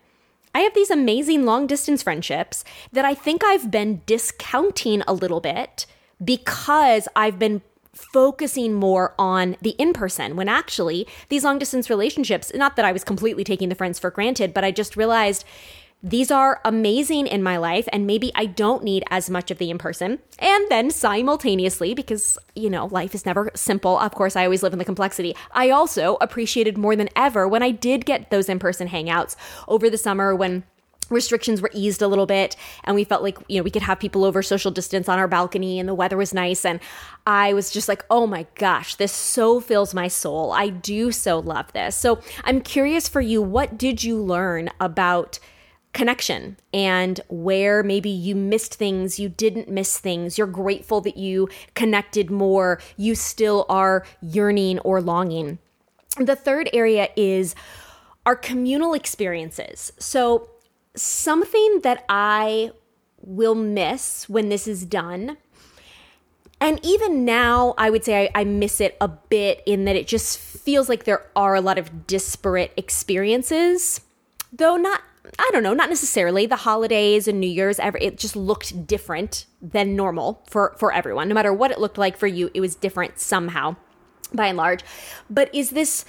I 0.53 0.61
have 0.61 0.73
these 0.73 0.89
amazing 0.89 1.45
long 1.45 1.67
distance 1.67 2.01
friendships 2.01 2.63
that 2.91 3.05
I 3.05 3.13
think 3.13 3.43
I've 3.43 3.69
been 3.69 4.01
discounting 4.07 5.03
a 5.07 5.13
little 5.13 5.39
bit 5.39 5.85
because 6.23 7.07
I've 7.15 7.39
been 7.39 7.61
focusing 7.93 8.73
more 8.73 9.13
on 9.17 9.55
the 9.61 9.71
in 9.71 9.93
person 9.93 10.35
when 10.35 10.47
actually 10.49 11.07
these 11.29 11.43
long 11.43 11.59
distance 11.59 11.89
relationships, 11.89 12.51
not 12.55 12.75
that 12.75 12.85
I 12.85 12.91
was 12.91 13.03
completely 13.03 13.43
taking 13.43 13.69
the 13.69 13.75
friends 13.75 13.99
for 13.99 14.11
granted, 14.11 14.53
but 14.53 14.63
I 14.63 14.71
just 14.71 14.95
realized 14.95 15.43
these 16.01 16.31
are 16.31 16.61
amazing 16.63 17.27
in 17.27 17.43
my 17.43 17.57
life, 17.57 17.85
and 17.91 18.07
maybe 18.07 18.31
I 18.33 18.45
don't 18.45 18.85
need 18.85 19.03
as 19.09 19.29
much 19.29 19.51
of 19.51 19.57
the 19.57 19.69
in 19.69 19.77
person. 19.77 20.19
And 20.39 20.65
then 20.69 20.91
simultaneously, 20.91 21.93
because, 21.93 22.37
you 22.55 22.69
know, 22.69 22.85
life 22.85 23.13
is 23.13 23.25
never 23.25 23.51
simple, 23.53 23.99
of 23.99 24.13
course, 24.13 24.37
I 24.37 24.45
always 24.45 24.63
live 24.63 24.71
in 24.71 24.79
the 24.79 24.85
complexity. 24.85 25.35
I 25.51 25.71
also 25.71 26.17
appreciated 26.21 26.77
more 26.77 26.95
than 26.95 27.09
ever 27.17 27.49
when 27.49 27.63
I 27.63 27.71
did 27.71 28.05
get 28.05 28.29
those 28.29 28.47
in 28.47 28.59
person 28.59 28.87
hangouts 28.87 29.35
over 29.67 29.89
the 29.89 29.97
summer 29.97 30.33
when 30.33 30.63
restrictions 31.09 31.61
were 31.61 31.71
eased 31.73 32.01
a 32.01 32.07
little 32.07 32.25
bit 32.25 32.55
and 32.83 32.95
we 32.95 33.03
felt 33.03 33.23
like 33.23 33.37
you 33.47 33.57
know 33.57 33.63
we 33.63 33.71
could 33.71 33.81
have 33.81 33.99
people 33.99 34.25
over 34.25 34.41
social 34.41 34.71
distance 34.71 35.09
on 35.09 35.19
our 35.19 35.27
balcony 35.27 35.79
and 35.79 35.87
the 35.87 35.95
weather 35.95 36.17
was 36.17 36.33
nice 36.33 36.65
and 36.65 36.79
i 37.25 37.53
was 37.53 37.71
just 37.71 37.87
like 37.87 38.05
oh 38.09 38.27
my 38.27 38.45
gosh 38.55 38.95
this 38.95 39.11
so 39.11 39.59
fills 39.59 39.93
my 39.93 40.07
soul 40.07 40.51
i 40.51 40.69
do 40.69 41.11
so 41.11 41.39
love 41.39 41.71
this 41.73 41.95
so 41.95 42.19
i'm 42.43 42.61
curious 42.61 43.07
for 43.07 43.21
you 43.21 43.41
what 43.41 43.77
did 43.77 44.03
you 44.03 44.21
learn 44.21 44.69
about 44.79 45.39
connection 45.93 46.57
and 46.73 47.19
where 47.29 47.83
maybe 47.83 48.09
you 48.09 48.35
missed 48.35 48.75
things, 48.75 49.19
you 49.19 49.29
didn't 49.29 49.69
miss 49.69 49.97
things, 49.99 50.37
you're 50.37 50.47
grateful 50.47 51.01
that 51.01 51.17
you 51.17 51.49
connected 51.73 52.29
more, 52.29 52.79
you 52.95 53.15
still 53.15 53.65
are 53.69 54.05
yearning 54.21 54.79
or 54.79 55.01
longing. 55.01 55.57
The 56.17 56.35
third 56.35 56.69
area 56.73 57.09
is 57.15 57.55
our 58.25 58.35
communal 58.35 58.93
experiences. 58.93 59.91
So, 59.97 60.49
something 60.95 61.81
that 61.83 62.05
I 62.09 62.71
will 63.21 63.55
miss 63.55 64.27
when 64.29 64.49
this 64.49 64.67
is 64.67 64.85
done. 64.85 65.37
And 66.61 66.79
even 66.83 67.23
now, 67.23 67.73
I 67.77 67.89
would 67.89 68.03
say 68.03 68.25
I, 68.25 68.41
I, 68.41 68.43
miss 68.43 68.81
it 68.81 68.97
a 68.99 69.07
bit 69.07 69.63
in 69.65 69.85
that 69.85 69.95
it 69.95 70.07
just 70.07 70.37
feels 70.37 70.89
like 70.89 71.05
there 71.05 71.25
are 71.35 71.55
a 71.55 71.61
lot 71.61 71.77
of 71.77 72.05
disparate 72.05 72.73
experiences, 72.75 74.01
though 74.51 74.75
not 74.75 75.01
I 75.37 75.49
don't 75.53 75.63
know, 75.63 75.73
not 75.73 75.89
necessarily 75.89 76.45
the 76.45 76.55
holidays 76.55 77.27
and 77.27 77.39
New 77.39 77.47
Year's 77.47 77.79
ever 77.79 77.97
it 77.99 78.17
just 78.17 78.35
looked 78.35 78.87
different 78.87 79.45
than 79.61 79.95
normal 79.95 80.43
for 80.49 80.75
for 80.77 80.91
everyone. 80.91 81.29
No 81.29 81.35
matter 81.35 81.53
what 81.53 81.71
it 81.71 81.79
looked 81.79 81.97
like 81.97 82.17
for 82.17 82.27
you, 82.27 82.49
it 82.53 82.61
was 82.61 82.75
different 82.75 83.19
somehow 83.19 83.75
by 84.33 84.47
and 84.47 84.57
large. 84.57 84.83
But 85.29 85.53
is 85.53 85.69
this 85.69 86.03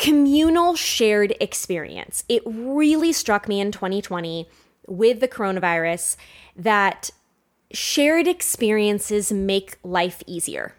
communal 0.00 0.74
shared 0.74 1.36
experience? 1.42 2.24
It 2.26 2.42
really 2.46 3.12
struck 3.12 3.46
me 3.46 3.60
in 3.60 3.70
2020 3.70 4.48
with 4.88 5.20
the 5.20 5.28
coronavirus 5.28 6.16
that 6.56 7.10
shared 7.70 8.26
experiences 8.26 9.30
make 9.30 9.76
life 9.84 10.22
easier. 10.26 10.74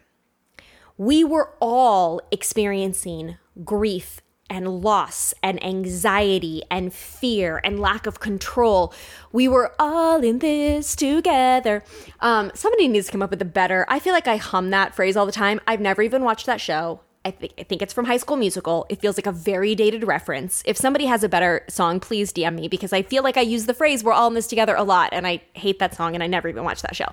We 0.98 1.24
were 1.24 1.54
all 1.62 2.20
experiencing 2.32 3.38
grief 3.64 4.22
and 4.50 4.82
loss 4.82 5.36
and 5.44 5.64
anxiety 5.64 6.64
and 6.72 6.92
fear 6.92 7.62
and 7.64 7.80
lack 7.80 8.08
of 8.08 8.20
control. 8.20 8.92
We 9.32 9.48
were 9.48 9.76
all 9.78 10.24
in 10.24 10.40
this 10.40 10.96
together. 10.96 11.84
Um, 12.22 12.52
somebody 12.56 12.88
needs 12.88 13.06
to 13.06 13.12
come 13.12 13.22
up 13.22 13.30
with 13.30 13.42
a 13.44 13.46
better. 13.46 13.86
I 13.88 14.00
feel 14.00 14.14
like 14.14 14.28
I 14.28 14.38
hum 14.38 14.72
that 14.72 14.96
phrase 14.96 15.16
all 15.16 15.28
the 15.28 15.32
time. 15.32 15.62
I've 15.68 15.80
never 15.80 16.02
even 16.02 16.24
watched 16.24 16.48
that 16.48 16.60
show. 16.60 17.02
I 17.24 17.32
think 17.32 17.54
I 17.60 17.64
think 17.64 17.82
it's 17.82 17.94
from 17.94 18.06
High 18.06 18.18
School 18.18 18.36
Musical. 18.36 18.88
It 18.90 19.00
feels 19.00 19.18
like 19.18 19.28
a 19.28 19.32
very 19.32 19.76
dated 19.76 20.04
reference. 20.04 20.64
If 20.66 20.76
somebody 20.76 21.06
has 21.06 21.24
a 21.24 21.30
better 21.30 21.64
song, 21.70 22.00
please 22.00 22.34
DM 22.34 22.56
me 22.56 22.68
because 22.68 22.94
I 22.94 23.04
feel 23.04 23.22
like 23.22 23.38
I 23.38 23.42
use 23.42 23.68
the 23.68 23.76
phrase 23.76 24.04
"we're 24.04 24.14
all 24.14 24.28
in 24.28 24.34
this 24.34 24.48
together" 24.48 24.76
a 24.76 24.84
lot, 24.84 25.10
and 25.12 25.28
I 25.28 25.42
hate 25.54 25.78
that 25.80 25.96
song, 25.96 26.16
and 26.16 26.24
I 26.24 26.28
never 26.28 26.48
even 26.50 26.64
watched 26.64 26.82
that 26.82 26.96
show. 26.96 27.10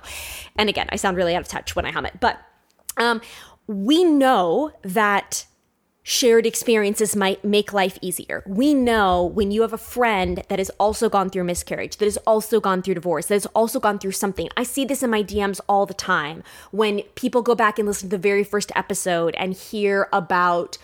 And 0.55 0.67
again, 0.67 0.87
I 0.89 0.95
sound 0.95 1.15
really 1.15 1.35
out 1.35 1.41
of 1.41 1.47
touch 1.47 1.75
when 1.75 1.85
I 1.85 1.91
hum 1.91 2.07
it, 2.07 2.19
but 2.19 2.39
um, 2.97 3.21
we 3.67 4.03
know 4.03 4.71
that 4.81 5.45
shared 6.09 6.47
experiences 6.47 7.15
might 7.15 7.45
make 7.45 7.71
life 7.71 7.99
easier. 8.01 8.41
We 8.47 8.73
know 8.73 9.23
when 9.23 9.51
you 9.51 9.61
have 9.61 9.73
a 9.73 9.77
friend 9.77 10.43
that 10.47 10.57
has 10.57 10.71
also 10.79 11.07
gone 11.07 11.29
through 11.29 11.43
miscarriage, 11.43 11.97
that 11.97 12.05
has 12.05 12.17
also 12.25 12.59
gone 12.59 12.81
through 12.81 12.95
divorce, 12.95 13.27
that 13.27 13.35
has 13.35 13.45
also 13.47 13.79
gone 13.79 13.99
through 13.99 14.13
something. 14.13 14.49
I 14.57 14.63
see 14.63 14.85
this 14.85 15.03
in 15.03 15.11
my 15.11 15.21
DMs 15.21 15.59
all 15.69 15.85
the 15.85 15.93
time 15.93 16.41
when 16.71 17.01
people 17.13 17.43
go 17.43 17.53
back 17.53 17.77
and 17.77 17.87
listen 17.87 18.09
to 18.09 18.17
the 18.17 18.21
very 18.21 18.43
first 18.43 18.71
episode 18.75 19.35
and 19.35 19.53
hear 19.53 20.09
about 20.11 20.79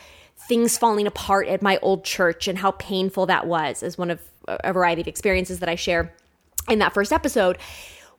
things 0.47 0.77
falling 0.77 1.07
apart 1.07 1.47
at 1.47 1.63
my 1.63 1.79
old 1.81 2.05
church 2.05 2.47
and 2.47 2.59
how 2.59 2.69
painful 2.71 3.25
that 3.25 3.47
was 3.47 3.81
as 3.81 3.97
one 3.97 4.11
of 4.11 4.21
a 4.47 4.73
variety 4.73 5.01
of 5.01 5.07
experiences 5.07 5.57
that 5.57 5.67
I 5.67 5.73
share 5.73 6.13
in 6.69 6.77
that 6.77 6.93
first 6.93 7.11
episode 7.11 7.57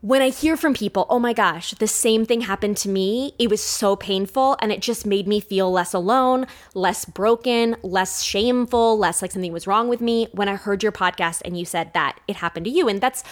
when 0.00 0.20
I 0.20 0.28
hear 0.28 0.56
from 0.56 0.74
people, 0.74 1.06
oh 1.08 1.18
my 1.18 1.32
gosh, 1.32 1.72
the 1.72 1.86
same 1.86 2.26
thing 2.26 2.42
happened 2.42 2.76
to 2.78 2.88
me, 2.88 3.34
it 3.38 3.48
was 3.48 3.62
so 3.62 3.96
painful 3.96 4.56
and 4.60 4.70
it 4.70 4.80
just 4.80 5.06
made 5.06 5.26
me 5.26 5.40
feel 5.40 5.70
less 5.72 5.94
alone, 5.94 6.46
less 6.74 7.04
broken, 7.04 7.76
less 7.82 8.22
shameful, 8.22 8.98
less 8.98 9.22
like 9.22 9.32
something 9.32 9.52
was 9.52 9.66
wrong 9.66 9.88
with 9.88 10.00
me. 10.00 10.28
When 10.32 10.48
I 10.48 10.56
heard 10.56 10.82
your 10.82 10.92
podcast 10.92 11.42
and 11.44 11.58
you 11.58 11.64
said 11.64 11.92
that 11.94 12.20
it 12.28 12.36
happened 12.36 12.66
to 12.66 12.70
you, 12.70 12.88
and 12.88 13.00
that's 13.00 13.24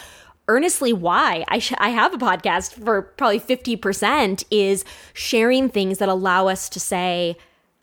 earnestly 0.48 0.92
why 0.92 1.44
I, 1.48 1.58
sh- 1.58 1.74
I 1.78 1.90
have 1.90 2.14
a 2.14 2.18
podcast 2.18 2.72
for 2.72 3.02
probably 3.02 3.40
50% 3.40 4.44
is 4.50 4.84
sharing 5.12 5.68
things 5.68 5.98
that 5.98 6.08
allow 6.08 6.48
us 6.48 6.68
to 6.70 6.80
say, 6.80 7.36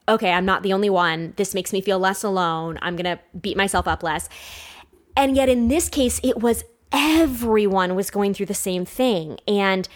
okay, 0.10 0.32
I'm 0.32 0.46
not 0.46 0.64
the 0.64 0.74
only 0.74 0.90
one. 0.90 1.34
This 1.38 1.54
makes 1.54 1.72
me 1.72 1.82
feel 1.82 2.00
less 2.00 2.24
alone. 2.24 2.78
I'm 2.82 2.96
going 2.96 3.18
to 3.18 3.22
beat 3.40 3.58
myself 3.58 3.88
up 3.88 4.04
less. 4.04 4.28
And 5.16 5.36
yet 5.36 5.50
in 5.50 5.68
this 5.68 5.90
case, 5.90 6.20
it 6.24 6.40
was 6.40 6.64
everyone 6.92 7.96
was 7.96 8.10
going 8.10 8.34
through 8.34 8.48
the 8.48 8.54
same 8.54 8.86
thing. 8.86 9.38
And 9.48 9.88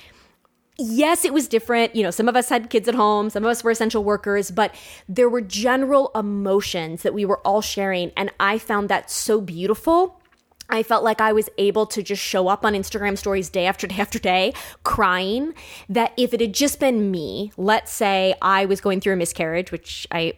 yes, 0.77 1.25
it 1.25 1.33
was 1.33 1.47
different. 1.47 1.95
You 1.95 2.03
know, 2.03 2.11
some 2.11 2.27
of 2.27 2.35
us 2.35 2.49
had 2.49 2.69
kids 2.69 2.87
at 2.87 2.95
home, 2.95 3.29
some 3.29 3.43
of 3.43 3.49
us 3.49 3.63
were 3.63 3.71
essential 3.71 4.03
workers, 4.03 4.51
but 4.51 4.73
there 5.07 5.29
were 5.29 5.41
general 5.41 6.11
emotions 6.15 7.03
that 7.03 7.13
we 7.13 7.25
were 7.25 7.39
all 7.39 7.61
sharing. 7.61 8.11
And 8.17 8.31
I 8.39 8.57
found 8.57 8.89
that 8.89 9.09
so 9.09 9.41
beautiful. 9.41 10.21
I 10.69 10.81
felt 10.81 11.03
like 11.03 11.21
I 11.21 11.31
was 11.31 11.47
able 11.57 11.85
to 11.87 12.01
just 12.01 12.21
show 12.21 12.47
up 12.47 12.65
on 12.65 12.73
Instagram 12.73 13.17
stories 13.17 13.49
day 13.49 13.67
after 13.67 13.85
day 13.85 13.97
after 13.99 14.17
day 14.17 14.53
crying. 14.83 15.53
That 15.89 16.13
if 16.17 16.33
it 16.33 16.41
had 16.41 16.53
just 16.53 16.79
been 16.79 17.11
me, 17.11 17.51
let's 17.55 17.91
say 17.91 18.33
I 18.41 18.65
was 18.65 18.81
going 18.81 18.99
through 18.99 19.13
a 19.13 19.17
miscarriage, 19.17 19.71
which 19.71 20.07
I 20.11 20.33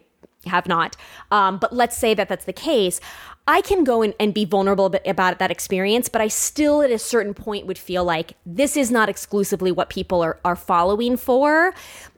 have 0.46 0.68
not, 0.68 0.96
um, 1.32 1.58
but 1.60 1.74
let's 1.74 1.98
say 1.98 2.14
that 2.14 2.30
that's 2.30 2.46
the 2.46 2.54
case, 2.54 3.00
I 3.48 3.62
can 3.62 3.86
go 3.86 4.02
in 4.02 4.14
and 4.20 4.34
be 4.34 4.44
vulnerable 4.44 4.94
about 5.06 5.40
that 5.40 5.52
experience, 5.52 6.10
but 6.10 6.22
I 6.22 6.28
still 6.28 6.82
at 6.82 6.92
a 6.92 7.00
certain 7.00 7.34
point 7.34 7.66
would 7.66 7.78
feel 7.78 8.04
like 8.04 8.34
this 8.46 8.76
is 8.76 8.92
not 8.92 9.08
exclusively 9.08 9.72
what 9.72 9.90
people 9.90 10.22
are, 10.22 10.38
are 10.44 10.56
following 10.56 11.16
for. 11.16 11.74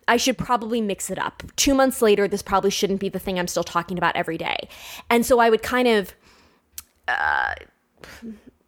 I 0.08 0.18
should 0.18 0.40
probably 0.40 0.82
mix 0.82 1.12
it 1.12 1.20
up. 1.20 1.44
Two 1.56 1.76
months 1.76 2.02
later, 2.02 2.28
this 2.28 2.42
probably 2.42 2.72
shouldn't 2.72 3.00
be 3.00 3.10
the 3.10 3.20
thing 3.20 3.38
I'm 3.38 3.48
still 3.48 3.64
talking 3.64 3.98
about 3.98 4.16
every 4.16 4.40
day. 4.40 4.68
And 5.10 5.24
so 5.26 5.40
I 5.40 5.50
would 5.52 5.62
kind 5.62 5.88
of. 5.88 6.14
Uh, 7.08 7.54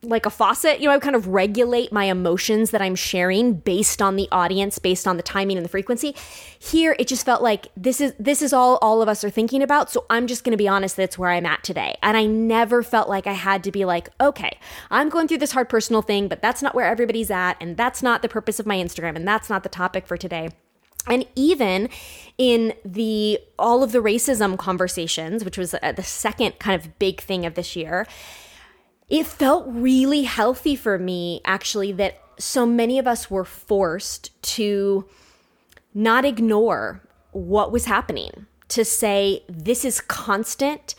like 0.03 0.25
a 0.25 0.31
faucet, 0.31 0.79
you 0.79 0.87
know, 0.87 0.95
I 0.95 0.99
kind 0.99 1.15
of 1.15 1.27
regulate 1.27 1.91
my 1.91 2.05
emotions 2.05 2.71
that 2.71 2.81
I'm 2.81 2.95
sharing 2.95 3.53
based 3.53 4.01
on 4.01 4.15
the 4.15 4.27
audience, 4.31 4.79
based 4.79 5.07
on 5.07 5.17
the 5.17 5.23
timing 5.23 5.57
and 5.57 5.63
the 5.63 5.69
frequency. 5.69 6.15
Here 6.57 6.95
it 6.97 7.07
just 7.07 7.23
felt 7.23 7.43
like 7.43 7.67
this 7.77 8.01
is 8.01 8.13
this 8.17 8.41
is 8.41 8.51
all 8.51 8.79
all 8.81 9.03
of 9.03 9.09
us 9.09 9.23
are 9.23 9.29
thinking 9.29 9.61
about, 9.61 9.91
so 9.91 10.05
I'm 10.09 10.25
just 10.25 10.43
going 10.43 10.51
to 10.51 10.57
be 10.57 10.67
honest 10.67 10.95
that's 10.95 11.19
where 11.19 11.29
I'm 11.29 11.45
at 11.45 11.63
today. 11.63 11.97
And 12.01 12.17
I 12.17 12.25
never 12.25 12.81
felt 12.81 13.09
like 13.09 13.27
I 13.27 13.33
had 13.33 13.63
to 13.63 13.71
be 13.71 13.85
like, 13.85 14.09
okay, 14.19 14.57
I'm 14.89 15.09
going 15.09 15.27
through 15.27 15.37
this 15.37 15.51
hard 15.51 15.69
personal 15.69 16.01
thing, 16.01 16.27
but 16.27 16.41
that's 16.41 16.63
not 16.63 16.73
where 16.73 16.87
everybody's 16.87 17.29
at 17.29 17.57
and 17.61 17.77
that's 17.77 18.01
not 18.01 18.23
the 18.23 18.29
purpose 18.29 18.59
of 18.59 18.65
my 18.65 18.77
Instagram 18.77 19.15
and 19.15 19.27
that's 19.27 19.51
not 19.51 19.61
the 19.61 19.69
topic 19.69 20.07
for 20.07 20.17
today. 20.17 20.49
And 21.07 21.27
even 21.35 21.89
in 22.39 22.73
the 22.83 23.39
all 23.59 23.83
of 23.83 23.91
the 23.91 23.99
racism 23.99 24.57
conversations, 24.57 25.45
which 25.45 25.59
was 25.59 25.75
uh, 25.75 25.91
the 25.91 26.03
second 26.03 26.57
kind 26.57 26.79
of 26.79 26.97
big 26.97 27.21
thing 27.21 27.45
of 27.45 27.53
this 27.53 27.75
year, 27.75 28.07
it 29.11 29.27
felt 29.27 29.65
really 29.67 30.23
healthy 30.23 30.75
for 30.75 30.97
me 30.97 31.41
actually 31.43 31.91
that 31.91 32.17
so 32.39 32.65
many 32.65 32.97
of 32.97 33.05
us 33.05 33.29
were 33.29 33.43
forced 33.43 34.41
to 34.41 35.05
not 35.93 36.23
ignore 36.23 37.01
what 37.31 37.73
was 37.73 37.85
happening, 37.85 38.47
to 38.69 38.85
say, 38.85 39.43
this 39.49 39.83
is 39.83 39.99
constant, 39.99 40.95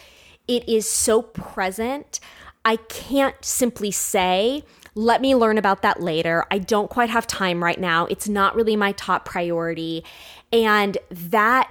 it 0.47 0.69
is 0.69 0.87
so 0.87 1.23
present. 1.23 2.21
I 2.67 2.77
can't 2.77 3.43
simply 3.43 3.91
say, 3.91 4.63
let 4.95 5.23
me 5.23 5.35
learn 5.35 5.57
about 5.57 5.81
that 5.81 6.03
later. 6.03 6.45
I 6.51 6.59
don't 6.59 6.91
quite 6.91 7.09
have 7.09 7.27
time 7.27 7.65
right 7.65 7.81
now. 7.81 8.05
It's 8.07 8.29
not 8.29 8.55
really 8.55 8.77
my 8.77 8.93
top 8.93 9.25
priority. 9.25 10.05
And 10.53 10.99
that 11.11 11.71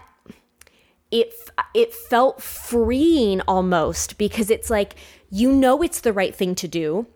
it 1.11 1.33
it 1.75 1.93
felt 1.93 2.41
freeing 2.41 3.41
almost 3.41 4.17
because 4.17 4.49
it's 4.49 4.69
like 4.69 4.95
you 5.31 5.51
know 5.51 5.81
it's 5.81 6.01
the 6.01 6.13
right 6.13 6.35
thing 6.35 6.53
to 6.55 6.67
do 6.67 7.07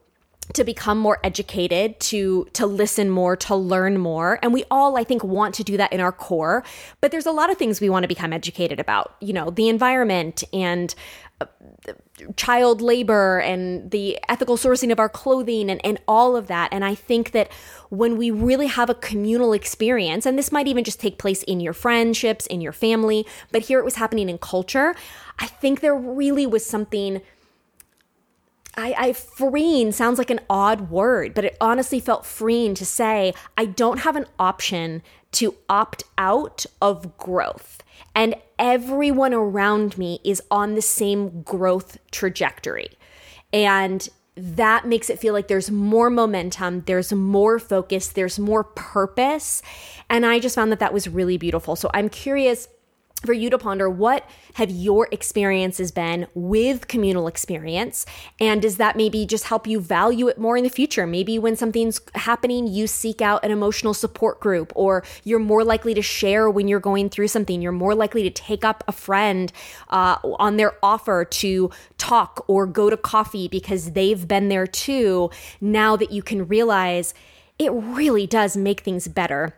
to 0.54 0.64
become 0.64 0.98
more 0.98 1.20
educated 1.24 2.00
to 2.00 2.46
to 2.54 2.66
listen 2.66 3.10
more 3.10 3.36
to 3.36 3.56
learn 3.56 3.98
more. 3.98 4.40
And 4.42 4.54
we 4.54 4.64
all 4.70 4.98
i 4.98 5.04
think 5.04 5.24
want 5.24 5.56
to 5.56 5.64
do 5.64 5.78
that 5.78 5.92
in 5.92 6.00
our 6.00 6.12
core 6.12 6.64
but 7.02 7.12
there's 7.12 7.26
a 7.26 7.32
lot 7.32 7.50
of 7.50 7.58
things 7.58 7.82
we 7.82 7.90
want 7.90 8.04
to 8.04 8.08
become 8.08 8.32
educated 8.32 8.80
about 8.80 9.16
you 9.20 9.34
know 9.34 9.50
the 9.50 9.70
environment 9.70 10.44
and 10.54 10.94
uh, 11.42 11.46
child 12.38 12.82
labor 12.82 13.40
and 13.40 13.92
the 13.92 14.18
ethical 14.30 14.56
sourcing 14.56 14.90
of 14.90 15.00
our 15.00 15.10
clothing 15.10 15.70
and, 15.70 15.86
and 15.86 16.00
all 16.08 16.36
of 16.36 16.48
that. 16.48 16.70
And 16.72 16.86
i 16.86 16.96
think 16.96 17.32
that 17.32 17.52
when 17.90 18.18
we 18.18 18.32
really 18.32 18.68
have 18.68 18.90
a 18.90 18.96
communal 18.96 19.52
experience 19.52 20.26
and 20.26 20.38
this 20.38 20.52
might 20.52 20.68
even 20.68 20.84
just 20.84 21.00
take 21.00 21.18
place 21.18 21.44
in 21.44 21.60
your 21.60 21.74
friendships 21.74 22.46
in 22.48 22.62
your 22.62 22.72
family 22.72 23.26
but 23.52 23.64
here 23.64 23.80
it 23.80 23.86
was 23.86 23.96
happening 23.96 24.30
in 24.30 24.38
culture 24.38 24.96
i 25.40 25.48
think 25.48 25.82
there 25.82 25.96
really 25.96 26.46
was 26.46 26.66
something 26.66 27.22
I, 28.78 28.96
I 28.98 29.14
freeing 29.14 29.92
sounds 29.92 30.18
like 30.18 30.30
an 30.30 30.42
odd 30.50 30.90
word, 30.90 31.34
but 31.34 31.46
it 31.46 31.58
honestly 31.62 32.00
felt 32.00 32.26
freeing 32.26 32.76
to 32.76 32.86
say 32.86 33.34
I 33.58 33.66
don't 33.66 34.00
have 34.00 34.16
an 34.16 34.26
option 34.38 35.02
to 35.34 35.56
opt 35.70 36.04
out 36.18 36.66
of 36.82 37.18
growth. 37.18 37.84
And 38.14 38.36
everyone 38.58 39.34
around 39.34 39.98
me 39.98 40.20
is 40.24 40.42
on 40.50 40.76
the 40.76 40.82
same 40.82 41.42
growth 41.42 41.98
trajectory. 42.12 42.90
And 43.52 44.08
that 44.38 44.86
makes 44.86 45.10
it 45.10 45.20
feel 45.20 45.34
like 45.34 45.48
there's 45.48 45.72
more 45.72 46.10
momentum, 46.10 46.84
there's 46.86 47.14
more 47.14 47.58
focus, 47.58 48.10
there's 48.10 48.38
more 48.38 48.64
purpose. 48.64 49.62
And 50.10 50.26
I 50.26 50.40
just 50.40 50.56
found 50.56 50.72
that 50.72 50.80
that 50.80 50.94
was 50.94 51.08
really 51.08 51.38
beautiful. 51.38 51.76
So 51.76 51.90
I'm 51.94 52.10
curious 52.10 52.68
for 53.24 53.34
you 53.34 53.50
to 53.50 53.58
ponder 53.58 53.90
what 53.90 54.28
have 54.56 54.70
your 54.70 55.08
experiences 55.12 55.92
been 55.92 56.28
with 56.34 56.88
communal 56.88 57.28
experience? 57.28 58.06
And 58.40 58.62
does 58.62 58.78
that 58.78 58.96
maybe 58.96 59.26
just 59.26 59.46
help 59.46 59.68
you 59.68 59.80
value 59.80 60.28
it 60.28 60.38
more 60.38 60.58
in 60.58 60.64
the 60.64 60.70
future? 60.70 61.08
Maybe 61.08 61.40
when 61.40 61.56
something's 61.56 62.02
happening 62.14 62.68
you 62.68 62.88
seek 62.88 63.22
out 63.22 63.44
an 63.44 63.52
emotional 63.52 63.94
support 63.94 64.40
group 64.40 64.72
or 64.76 65.04
you're 65.24 65.40
more 65.40 65.64
likely 65.64 65.94
to 65.94 66.02
share 66.02 66.50
when 66.50 66.68
you're 66.68 66.80
going 66.80 67.10
through 67.10 67.30
something. 67.30 67.62
You're 67.62 67.72
more 67.72 67.96
likely 67.96 68.24
to 68.24 68.30
take 68.30 68.64
up 68.64 68.84
a 68.88 68.92
friend 68.92 69.52
uh, 69.90 70.18
on 70.24 70.58
their 70.58 70.74
offer 70.84 71.26
to 71.26 71.72
talk 71.98 72.44
or 72.48 72.66
go 72.68 72.90
to 72.90 72.98
coffee 72.98 73.48
because 73.48 73.92
they've 73.92 74.28
been 74.28 74.50
there 74.50 74.68
too. 74.68 75.30
Now 75.60 75.96
that 75.96 76.12
you 76.12 76.22
can 76.22 76.48
realize 76.48 77.14
it 77.58 77.72
really 77.72 78.28
does 78.28 78.58
make 78.58 78.82
things 78.82 79.08
better 79.08 79.56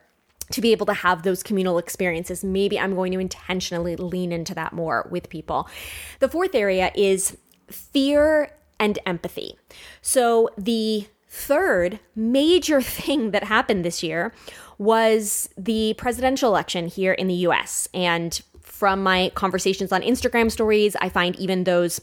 to 0.51 0.61
be 0.61 0.71
able 0.71 0.85
to 0.85 0.93
have 0.93 1.23
those 1.23 1.43
communal 1.43 1.77
experiences. 1.77 2.43
Maybe 2.43 2.79
I'm 2.79 2.95
going 2.95 3.11
to 3.13 3.19
intentionally 3.19 3.95
lean 3.95 4.31
into 4.31 4.55
that 4.55 4.73
more 4.73 5.07
with 5.11 5.29
people. 5.29 5.69
The 6.19 6.29
fourth 6.29 6.55
area 6.55 6.91
is 6.95 7.37
fear 7.69 8.51
and 8.79 8.99
empathy. 9.05 9.57
So 10.01 10.49
the 10.57 11.07
third 11.27 11.99
major 12.15 12.81
thing 12.99 13.31
that 13.31 13.45
happened 13.45 13.83
this 13.83 14.03
year 14.03 14.33
was 14.77 15.49
the 15.57 15.95
presidential 15.97 16.49
election 16.49 16.87
here 16.87 17.13
in 17.13 17.27
the 17.27 17.33
US. 17.33 17.87
And 17.93 18.39
from 18.61 19.01
my 19.01 19.31
conversations 19.33 19.91
on 19.91 20.01
Instagram 20.01 20.51
stories, 20.51 20.95
I 20.97 21.09
find 21.09 21.35
even 21.37 21.63
those 21.63 21.99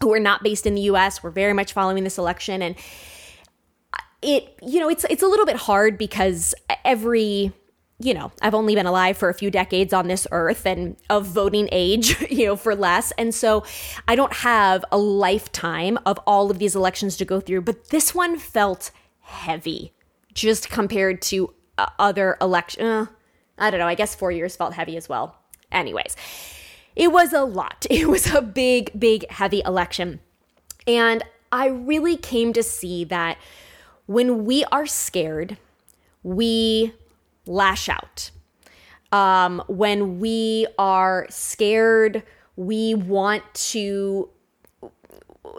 who 0.00 0.12
are 0.12 0.20
not 0.20 0.42
based 0.42 0.66
in 0.66 0.74
the 0.74 0.82
US 0.82 1.22
were 1.22 1.30
very 1.30 1.52
much 1.52 1.72
following 1.72 2.04
this 2.04 2.18
election 2.18 2.62
and 2.62 2.74
it 4.22 4.58
you 4.62 4.80
know 4.80 4.88
it's 4.88 5.04
it's 5.10 5.22
a 5.22 5.26
little 5.26 5.46
bit 5.46 5.56
hard 5.56 5.98
because 5.98 6.54
every 6.84 7.52
you 7.98 8.12
know, 8.12 8.30
I've 8.42 8.54
only 8.54 8.74
been 8.74 8.86
alive 8.86 9.16
for 9.16 9.30
a 9.30 9.34
few 9.34 9.50
decades 9.50 9.92
on 9.92 10.06
this 10.06 10.26
earth 10.30 10.66
and 10.66 10.96
of 11.08 11.26
voting 11.26 11.68
age, 11.72 12.20
you 12.30 12.46
know, 12.46 12.56
for 12.56 12.74
less. 12.74 13.12
And 13.12 13.34
so 13.34 13.64
I 14.06 14.14
don't 14.16 14.32
have 14.34 14.84
a 14.92 14.98
lifetime 14.98 15.98
of 16.04 16.18
all 16.26 16.50
of 16.50 16.58
these 16.58 16.76
elections 16.76 17.16
to 17.18 17.24
go 17.24 17.40
through, 17.40 17.62
but 17.62 17.88
this 17.88 18.14
one 18.14 18.38
felt 18.38 18.90
heavy 19.20 19.92
just 20.34 20.68
compared 20.68 21.22
to 21.22 21.54
uh, 21.78 21.86
other 21.98 22.36
election. 22.40 22.86
Uh, 22.86 23.06
I 23.58 23.70
don't 23.70 23.80
know. 23.80 23.88
I 23.88 23.94
guess 23.94 24.14
four 24.14 24.30
years 24.30 24.54
felt 24.54 24.74
heavy 24.74 24.96
as 24.96 25.08
well. 25.08 25.36
Anyways, 25.72 26.16
it 26.94 27.10
was 27.12 27.32
a 27.32 27.44
lot. 27.44 27.86
It 27.90 28.08
was 28.08 28.26
a 28.34 28.42
big, 28.42 28.90
big, 28.98 29.28
heavy 29.30 29.62
election. 29.64 30.20
And 30.86 31.22
I 31.50 31.68
really 31.68 32.16
came 32.16 32.52
to 32.52 32.62
see 32.62 33.04
that 33.04 33.38
when 34.04 34.44
we 34.44 34.64
are 34.66 34.86
scared, 34.86 35.56
we 36.22 36.92
lash 37.46 37.88
out. 37.88 38.30
Um, 39.12 39.62
when 39.68 40.18
we 40.18 40.66
are 40.78 41.26
scared, 41.30 42.22
we 42.56 42.94
want 42.94 43.42
to 43.54 44.30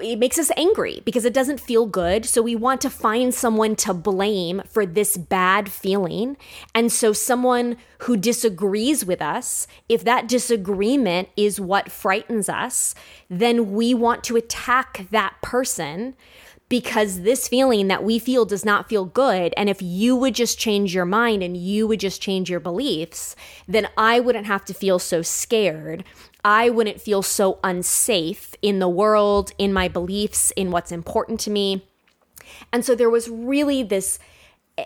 it 0.01 0.19
makes 0.19 0.37
us 0.37 0.51
angry 0.57 1.01
because 1.05 1.25
it 1.25 1.33
doesn't 1.33 1.59
feel 1.59 1.85
good. 1.85 2.25
So 2.25 2.41
we 2.41 2.55
want 2.55 2.81
to 2.81 2.89
find 2.89 3.33
someone 3.33 3.75
to 3.77 3.93
blame 3.93 4.61
for 4.67 4.85
this 4.85 5.17
bad 5.17 5.69
feeling. 5.69 6.37
And 6.75 6.91
so 6.91 7.13
someone 7.13 7.77
who 7.99 8.17
disagrees 8.17 9.05
with 9.05 9.21
us, 9.21 9.67
if 9.89 10.03
that 10.03 10.27
disagreement 10.27 11.29
is 11.35 11.59
what 11.59 11.91
frightens 11.91 12.49
us, 12.49 12.95
then 13.29 13.73
we 13.73 13.93
want 13.93 14.23
to 14.25 14.35
attack 14.35 15.07
that 15.11 15.35
person 15.41 16.15
because 16.69 17.21
this 17.21 17.47
feeling 17.47 17.87
that 17.87 18.03
we 18.03 18.19
feel 18.19 18.45
does 18.45 18.65
not 18.65 18.89
feel 18.89 19.05
good. 19.05 19.53
And 19.55 19.69
if 19.69 19.81
you 19.81 20.15
would 20.15 20.35
just 20.35 20.59
change 20.59 20.93
your 20.93 21.05
mind 21.05 21.41
and 21.41 21.55
you 21.55 21.87
would 21.87 21.99
just 21.99 22.21
change 22.21 22.49
your 22.49 22.59
beliefs, 22.59 23.35
then 23.67 23.87
I 23.95 24.19
wouldn't 24.19 24.47
have 24.47 24.65
to 24.65 24.73
feel 24.73 24.99
so 24.99 25.21
scared. 25.21 26.03
I 26.43 26.69
wouldn't 26.69 27.01
feel 27.01 27.21
so 27.21 27.59
unsafe 27.63 28.55
in 28.61 28.79
the 28.79 28.89
world, 28.89 29.51
in 29.57 29.71
my 29.71 29.87
beliefs, 29.87 30.51
in 30.51 30.71
what's 30.71 30.91
important 30.91 31.39
to 31.41 31.49
me. 31.49 31.85
And 32.71 32.83
so 32.83 32.95
there 32.95 33.09
was 33.09 33.29
really 33.29 33.83
this 33.83 34.19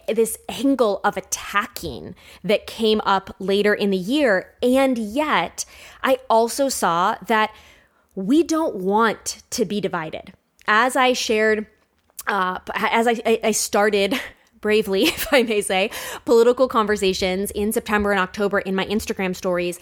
this 0.07 0.37
angle 0.47 1.01
of 1.03 1.17
attacking 1.17 2.15
that 2.45 2.65
came 2.65 3.01
up 3.01 3.35
later 3.39 3.73
in 3.73 3.89
the 3.89 3.97
year. 3.97 4.53
And 4.63 4.97
yet, 4.97 5.65
I 6.01 6.19
also 6.29 6.69
saw 6.69 7.17
that 7.27 7.53
we 8.15 8.41
don't 8.41 8.75
want 8.77 9.43
to 9.49 9.65
be 9.65 9.81
divided 9.81 10.31
as 10.67 10.95
I 10.95 11.13
shared, 11.13 11.67
uh, 12.27 12.59
as 12.75 13.07
I, 13.07 13.39
I 13.43 13.51
started 13.51 14.19
bravely, 14.61 15.03
if 15.05 15.31
I 15.33 15.43
may 15.43 15.61
say, 15.61 15.91
political 16.25 16.67
conversations 16.67 17.51
in 17.51 17.71
September 17.71 18.11
and 18.11 18.19
October 18.19 18.59
in 18.59 18.75
my 18.75 18.85
Instagram 18.85 19.35
stories, 19.35 19.79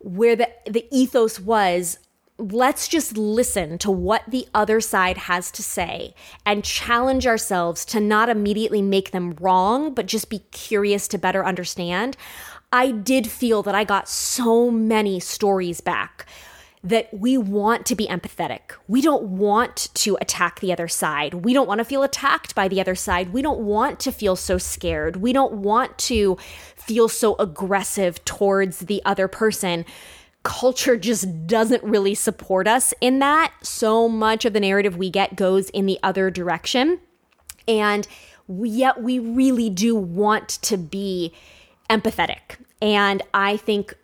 where 0.00 0.36
the, 0.36 0.50
the 0.66 0.86
ethos 0.90 1.40
was 1.40 1.98
let's 2.38 2.86
just 2.86 3.16
listen 3.16 3.78
to 3.78 3.90
what 3.90 4.22
the 4.28 4.46
other 4.52 4.80
side 4.80 5.16
has 5.16 5.50
to 5.50 5.62
say 5.62 6.14
and 6.44 6.64
challenge 6.64 7.26
ourselves 7.26 7.84
to 7.86 8.00
not 8.00 8.28
immediately 8.28 8.82
make 8.82 9.10
them 9.10 9.34
wrong, 9.40 9.94
but 9.94 10.06
just 10.06 10.28
be 10.28 10.40
curious 10.50 11.08
to 11.08 11.18
better 11.18 11.44
understand. 11.46 12.16
I 12.72 12.90
did 12.90 13.30
feel 13.30 13.62
that 13.62 13.74
I 13.74 13.84
got 13.84 14.08
so 14.08 14.70
many 14.70 15.18
stories 15.18 15.80
back 15.80 16.26
that 16.86 17.12
we 17.12 17.36
want 17.36 17.84
to 17.86 17.96
be 17.96 18.06
empathetic. 18.06 18.72
We 18.86 19.02
don't 19.02 19.24
want 19.24 19.88
to 19.94 20.16
attack 20.20 20.60
the 20.60 20.72
other 20.72 20.86
side. 20.86 21.34
We 21.34 21.52
don't 21.52 21.66
want 21.66 21.78
to 21.78 21.84
feel 21.84 22.04
attacked 22.04 22.54
by 22.54 22.68
the 22.68 22.80
other 22.80 22.94
side. 22.94 23.32
We 23.32 23.42
don't 23.42 23.60
want 23.60 23.98
to 24.00 24.12
feel 24.12 24.36
so 24.36 24.56
scared. 24.56 25.16
We 25.16 25.32
don't 25.32 25.54
want 25.54 25.98
to 25.98 26.36
feel 26.76 27.08
so 27.08 27.34
aggressive 27.40 28.24
towards 28.24 28.80
the 28.80 29.02
other 29.04 29.26
person. 29.26 29.84
Culture 30.44 30.96
just 30.96 31.48
doesn't 31.48 31.82
really 31.82 32.14
support 32.14 32.68
us 32.68 32.94
in 33.00 33.18
that. 33.18 33.52
So 33.62 34.08
much 34.08 34.44
of 34.44 34.52
the 34.52 34.60
narrative 34.60 34.96
we 34.96 35.10
get 35.10 35.34
goes 35.34 35.70
in 35.70 35.86
the 35.86 35.98
other 36.04 36.30
direction. 36.30 37.00
And 37.66 38.06
yet 38.48 39.02
we 39.02 39.18
really 39.18 39.70
do 39.70 39.96
want 39.96 40.48
to 40.62 40.76
be 40.76 41.34
empathetic. 41.90 42.58
And 42.80 43.22
I 43.34 43.56
think 43.56 43.94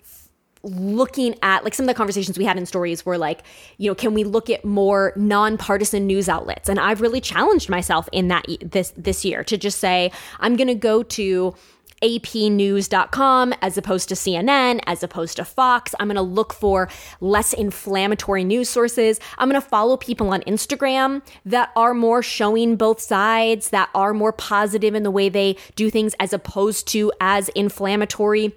looking 0.62 1.34
at 1.42 1.64
like 1.64 1.74
some 1.74 1.84
of 1.84 1.88
the 1.88 1.94
conversations 1.94 2.38
we 2.38 2.44
had 2.44 2.56
in 2.56 2.66
stories 2.66 3.04
were 3.04 3.18
like, 3.18 3.42
you 3.78 3.90
know, 3.90 3.94
can 3.94 4.14
we 4.14 4.24
look 4.24 4.48
at 4.48 4.64
more 4.64 5.12
nonpartisan 5.16 6.06
news 6.06 6.28
outlets? 6.28 6.68
And 6.68 6.78
I've 6.78 7.00
really 7.00 7.20
challenged 7.20 7.68
myself 7.68 8.08
in 8.12 8.28
that 8.28 8.46
this 8.60 8.92
this 8.96 9.24
year 9.24 9.44
to 9.44 9.56
just 9.56 9.78
say 9.78 10.12
I'm 10.40 10.56
going 10.56 10.68
to 10.68 10.74
go 10.74 11.02
to 11.02 11.54
apnews.com 12.02 13.54
as 13.62 13.78
opposed 13.78 14.08
to 14.08 14.14
CNN, 14.14 14.80
as 14.86 15.02
opposed 15.02 15.36
to 15.36 15.44
Fox. 15.44 15.94
I'm 15.98 16.08
going 16.08 16.16
to 16.16 16.22
look 16.22 16.52
for 16.52 16.88
less 17.20 17.52
inflammatory 17.52 18.44
news 18.44 18.68
sources. 18.68 19.20
I'm 19.38 19.48
going 19.48 19.60
to 19.60 19.66
follow 19.66 19.96
people 19.96 20.30
on 20.32 20.42
Instagram 20.42 21.22
that 21.46 21.70
are 21.76 21.94
more 21.94 22.22
showing 22.22 22.76
both 22.76 23.00
sides, 23.00 23.70
that 23.70 23.88
are 23.94 24.12
more 24.12 24.32
positive 24.32 24.94
in 24.94 25.04
the 25.04 25.10
way 25.10 25.28
they 25.28 25.56
do 25.76 25.90
things 25.90 26.14
as 26.18 26.32
opposed 26.32 26.88
to 26.88 27.12
as 27.20 27.48
inflammatory 27.50 28.52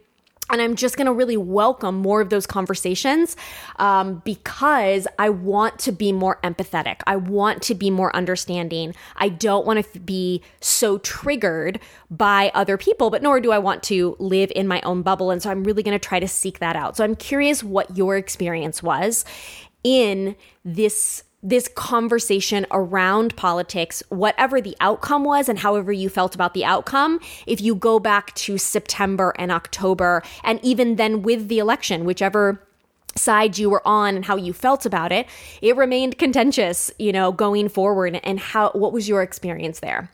and 0.50 0.62
I'm 0.62 0.76
just 0.76 0.96
going 0.96 1.08
to 1.08 1.14
really 1.14 1.38
welcome 1.38 1.96
more 1.96 2.22
of 2.22 2.30
those 2.30 2.46
conversations 2.46 3.36
um, 3.78 4.22
because 4.26 5.08
I 5.18 5.30
want 5.30 5.80
to 5.80 5.92
be 5.92 6.12
more 6.12 6.40
empathetic. 6.44 7.02
I 7.08 7.16
want 7.16 7.64
to 7.64 7.76
be 7.76 7.90
more 7.90 8.16
understanding. 8.16 8.94
I 9.16 9.30
don't 9.30 9.66
want 9.66 9.92
to 9.94 10.00
be 10.00 10.44
so 10.62 11.00
triggered 11.00 11.80
by 12.12 12.52
other 12.54 12.78
people, 12.78 13.10
but 13.10 13.24
nor 13.24 13.40
do 13.40 13.52
I 13.52 13.58
want 13.58 13.82
to 13.84 14.16
live 14.20 14.52
in 14.56 14.68
my 14.68 14.82
own 14.82 15.02
bubble. 15.02 15.32
And 15.32 15.42
so 15.42 15.50
I'm 15.50 15.64
really 15.64 15.84
going 15.84 15.98
to 15.98 16.08
try 16.08 16.20
to 16.20 16.28
seek 16.28 16.60
that 16.60 16.76
out. 16.76 16.96
So 16.98 17.04
I'm 17.04 17.16
curious 17.16 17.64
what 17.64 17.98
your 17.98 18.16
experience 18.16 18.84
was 18.84 19.26
in 19.84 20.36
this 20.64 21.24
this 21.46 21.68
conversation 21.76 22.66
around 22.72 23.36
politics, 23.36 24.02
whatever 24.10 24.60
the 24.60 24.76
outcome 24.82 25.24
was 25.24 25.48
and 25.48 25.60
however 25.60 25.92
you 25.92 26.10
felt 26.10 26.34
about 26.34 26.56
the 26.56 26.66
outcome, 26.66 27.20
if 27.46 27.62
you 27.62 27.76
go 27.76 28.00
back 28.00 28.34
to 28.34 28.58
September 28.58 29.32
and 29.38 29.52
October, 29.52 30.24
and 30.44 30.60
even 30.64 30.96
then 30.96 31.22
with 31.22 31.48
the 31.48 31.60
election, 31.60 32.04
whichever 32.04 32.60
side 33.16 33.60
you 33.60 33.70
were 33.70 33.88
on 33.88 34.16
and 34.16 34.26
how 34.26 34.36
you 34.36 34.54
felt 34.54 34.88
about 34.88 35.12
it, 35.12 35.28
it 35.62 35.78
remained 35.78 36.18
contentious, 36.18 36.90
you 36.98 37.12
know, 37.12 37.32
going 37.32 37.70
forward. 37.70 38.20
And 38.24 38.40
how, 38.40 38.72
what 38.72 38.92
was 38.92 39.08
your 39.08 39.22
experience 39.22 39.80
there? 39.82 40.10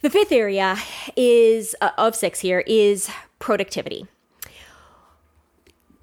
The 0.00 0.10
fifth 0.10 0.32
area 0.32 0.76
is 1.16 1.76
uh, 1.82 1.90
of 1.98 2.16
six 2.16 2.40
here 2.40 2.64
is 2.66 3.10
productivity 3.38 4.06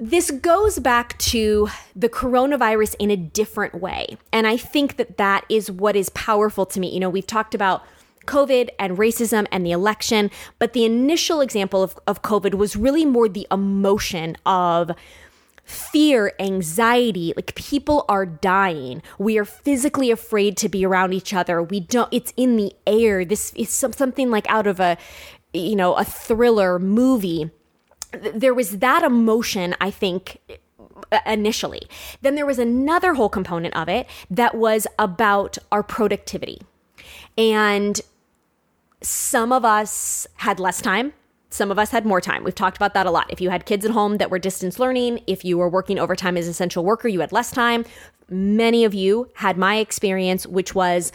this 0.03 0.31
goes 0.31 0.79
back 0.79 1.17
to 1.17 1.69
the 1.95 2.09
coronavirus 2.09 2.95
in 2.99 3.09
a 3.09 3.15
different 3.15 3.75
way. 3.75 4.17
And 4.33 4.45
I 4.45 4.57
think 4.57 4.97
that 4.97 5.17
that 5.17 5.45
is 5.47 5.71
what 5.71 5.95
is 5.95 6.09
powerful 6.09 6.65
to 6.67 6.79
me. 6.79 6.93
You 6.93 6.99
know, 6.99 7.09
we've 7.09 7.25
talked 7.25 7.55
about 7.55 7.85
COVID 8.25 8.69
and 8.77 8.97
racism 8.97 9.47
and 9.49 9.65
the 9.65 9.71
election, 9.71 10.29
but 10.59 10.73
the 10.73 10.83
initial 10.83 11.39
example 11.39 11.81
of, 11.81 11.97
of 12.05 12.21
COVID 12.21 12.55
was 12.55 12.75
really 12.75 13.05
more 13.05 13.29
the 13.29 13.47
emotion 13.49 14.35
of 14.45 14.91
fear, 15.63 16.33
anxiety, 16.37 17.31
like 17.37 17.55
people 17.55 18.03
are 18.09 18.25
dying. 18.25 19.01
We 19.17 19.37
are 19.37 19.45
physically 19.45 20.11
afraid 20.11 20.57
to 20.57 20.67
be 20.67 20.85
around 20.85 21.13
each 21.13 21.33
other. 21.33 21.63
We 21.63 21.79
don't, 21.79 22.09
it's 22.11 22.33
in 22.35 22.57
the 22.57 22.73
air. 22.85 23.23
This 23.23 23.53
is 23.55 23.69
something 23.69 24.29
like 24.29 24.49
out 24.49 24.67
of 24.67 24.81
a, 24.81 24.97
you 25.53 25.77
know, 25.77 25.93
a 25.93 26.03
thriller 26.03 26.77
movie. 26.77 27.51
There 28.13 28.53
was 28.53 28.79
that 28.79 29.03
emotion, 29.03 29.75
I 29.81 29.91
think, 29.91 30.39
initially. 31.25 31.81
Then 32.21 32.35
there 32.35 32.45
was 32.45 32.59
another 32.59 33.13
whole 33.13 33.29
component 33.29 33.75
of 33.75 33.89
it 33.89 34.07
that 34.29 34.55
was 34.55 34.87
about 34.99 35.57
our 35.71 35.83
productivity. 35.83 36.61
And 37.37 37.99
some 39.01 39.51
of 39.51 39.65
us 39.65 40.27
had 40.37 40.59
less 40.59 40.81
time 40.81 41.13
some 41.53 41.69
of 41.69 41.77
us 41.77 41.91
had 41.91 42.03
more 42.03 42.19
time. 42.19 42.43
We've 42.43 42.55
talked 42.55 42.77
about 42.77 42.95
that 42.95 43.05
a 43.05 43.11
lot. 43.11 43.27
If 43.29 43.39
you 43.39 43.51
had 43.51 43.67
kids 43.67 43.85
at 43.85 43.91
home 43.91 44.17
that 44.17 44.31
were 44.31 44.39
distance 44.39 44.79
learning, 44.79 45.21
if 45.27 45.45
you 45.45 45.59
were 45.59 45.69
working 45.69 45.99
overtime 45.99 46.35
as 46.35 46.47
an 46.47 46.51
essential 46.51 46.83
worker, 46.83 47.07
you 47.07 47.19
had 47.19 47.31
less 47.31 47.51
time. 47.51 47.85
Many 48.27 48.85
of 48.85 48.95
you 48.95 49.29
had 49.35 49.55
my 49.55 49.75
experience, 49.75 50.47
which 50.47 50.73
was 50.73 51.11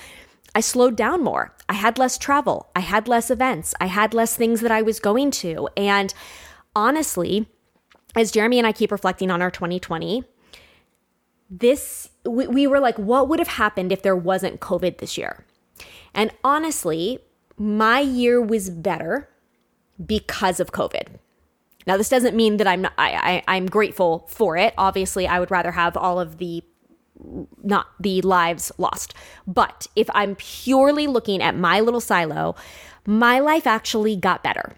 I 0.54 0.60
slowed 0.60 0.94
down 0.94 1.24
more. 1.24 1.52
I 1.68 1.72
had 1.72 1.98
less 1.98 2.16
travel. 2.16 2.68
I 2.76 2.80
had 2.80 3.08
less 3.08 3.32
events. 3.32 3.74
I 3.80 3.86
had 3.86 4.14
less 4.14 4.36
things 4.36 4.60
that 4.60 4.70
I 4.70 4.80
was 4.80 5.00
going 5.00 5.32
to. 5.32 5.68
And 5.76 6.14
honestly, 6.74 7.48
as 8.16 8.30
Jeremy 8.30 8.58
and 8.58 8.66
I 8.66 8.72
keep 8.72 8.90
reflecting 8.90 9.30
on 9.30 9.42
our 9.42 9.50
2020, 9.50 10.24
this, 11.50 12.10
we, 12.24 12.46
we 12.46 12.66
were 12.66 12.80
like, 12.80 12.98
what 12.98 13.28
would 13.28 13.38
have 13.38 13.48
happened 13.48 13.92
if 13.92 14.02
there 14.02 14.16
wasn't 14.16 14.60
COVID 14.60 14.98
this 14.98 15.16
year? 15.16 15.44
And 16.14 16.30
honestly, 16.42 17.20
my 17.56 18.00
year 18.00 18.40
was 18.40 18.70
better 18.70 19.28
because 20.04 20.60
of 20.60 20.72
COVID. 20.72 21.16
Now, 21.86 21.96
this 21.96 22.08
doesn't 22.08 22.36
mean 22.36 22.58
that 22.58 22.66
I'm 22.66 22.82
not, 22.82 22.92
I, 22.98 23.42
I, 23.46 23.56
I'm 23.56 23.66
grateful 23.66 24.26
for 24.28 24.56
it. 24.56 24.74
Obviously, 24.76 25.26
I 25.26 25.40
would 25.40 25.50
rather 25.50 25.72
have 25.72 25.96
all 25.96 26.20
of 26.20 26.38
the 26.38 26.62
not 27.64 27.86
the 27.98 28.20
lives 28.22 28.70
lost. 28.78 29.14
But 29.46 29.86
if 29.96 30.08
I'm 30.14 30.36
purely 30.36 31.06
looking 31.06 31.42
at 31.42 31.56
my 31.56 31.80
little 31.80 32.00
silo, 32.00 32.54
my 33.06 33.40
life 33.40 33.66
actually 33.66 34.16
got 34.16 34.42
better. 34.42 34.76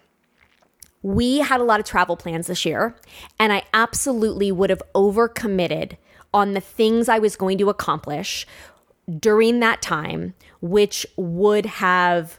We 1.02 1.38
had 1.38 1.60
a 1.60 1.64
lot 1.64 1.80
of 1.80 1.86
travel 1.86 2.16
plans 2.16 2.46
this 2.46 2.64
year, 2.64 2.96
and 3.38 3.52
I 3.52 3.62
absolutely 3.72 4.52
would 4.52 4.70
have 4.70 4.82
overcommitted 4.94 5.96
on 6.32 6.52
the 6.52 6.60
things 6.60 7.08
I 7.08 7.18
was 7.18 7.36
going 7.36 7.58
to 7.58 7.70
accomplish 7.70 8.46
during 9.18 9.60
that 9.60 9.82
time, 9.82 10.34
which 10.60 11.06
would 11.16 11.66
have 11.66 12.38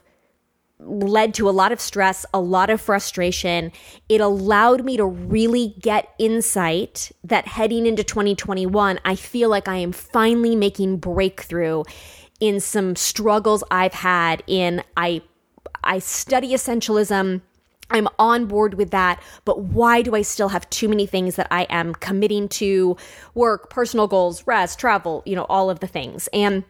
led 0.84 1.34
to 1.34 1.48
a 1.48 1.50
lot 1.50 1.72
of 1.72 1.80
stress, 1.80 2.26
a 2.34 2.40
lot 2.40 2.70
of 2.70 2.80
frustration. 2.80 3.72
It 4.08 4.20
allowed 4.20 4.84
me 4.84 4.96
to 4.96 5.04
really 5.04 5.74
get 5.80 6.08
insight 6.18 7.12
that 7.24 7.46
heading 7.46 7.86
into 7.86 8.02
2021, 8.02 8.98
I 9.04 9.14
feel 9.14 9.48
like 9.48 9.68
I 9.68 9.76
am 9.76 9.92
finally 9.92 10.56
making 10.56 10.98
breakthrough 10.98 11.84
in 12.40 12.58
some 12.60 12.96
struggles 12.96 13.62
I've 13.70 13.94
had 13.94 14.42
in 14.46 14.82
I 14.96 15.22
I 15.84 15.98
study 15.98 16.52
essentialism. 16.52 17.42
I'm 17.92 18.08
on 18.18 18.46
board 18.46 18.74
with 18.74 18.90
that, 18.90 19.22
but 19.44 19.60
why 19.60 20.02
do 20.02 20.14
I 20.14 20.22
still 20.22 20.48
have 20.48 20.68
too 20.70 20.88
many 20.88 21.06
things 21.06 21.36
that 21.36 21.48
I 21.50 21.64
am 21.64 21.94
committing 21.94 22.48
to 22.50 22.96
work, 23.34 23.70
personal 23.70 24.06
goals, 24.06 24.46
rest, 24.46 24.78
travel, 24.78 25.22
you 25.26 25.36
know, 25.36 25.46
all 25.48 25.70
of 25.70 25.80
the 25.80 25.86
things. 25.86 26.28
And 26.32 26.64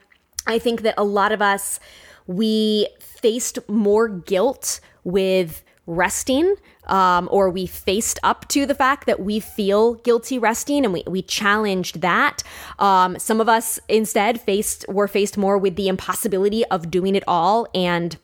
I 0.46 0.58
think 0.58 0.82
that 0.82 0.94
a 0.98 1.04
lot 1.04 1.32
of 1.32 1.40
us 1.40 1.80
we 2.26 2.88
faced 3.00 3.58
more 3.68 4.08
guilt 4.08 4.80
with 5.04 5.64
resting 5.86 6.54
um, 6.86 7.28
or 7.32 7.50
we 7.50 7.66
faced 7.66 8.18
up 8.22 8.46
to 8.48 8.66
the 8.66 8.74
fact 8.74 9.06
that 9.06 9.20
we 9.20 9.40
feel 9.40 9.94
guilty 9.94 10.38
resting 10.38 10.84
and 10.84 10.92
we, 10.92 11.02
we 11.06 11.22
challenged 11.22 12.00
that 12.00 12.42
um, 12.78 13.18
some 13.18 13.40
of 13.40 13.48
us 13.48 13.80
instead 13.88 14.40
faced 14.40 14.84
were 14.88 15.08
faced 15.08 15.36
more 15.36 15.58
with 15.58 15.74
the 15.74 15.88
impossibility 15.88 16.64
of 16.66 16.90
doing 16.90 17.16
it 17.16 17.24
all 17.26 17.66
and 17.74 18.16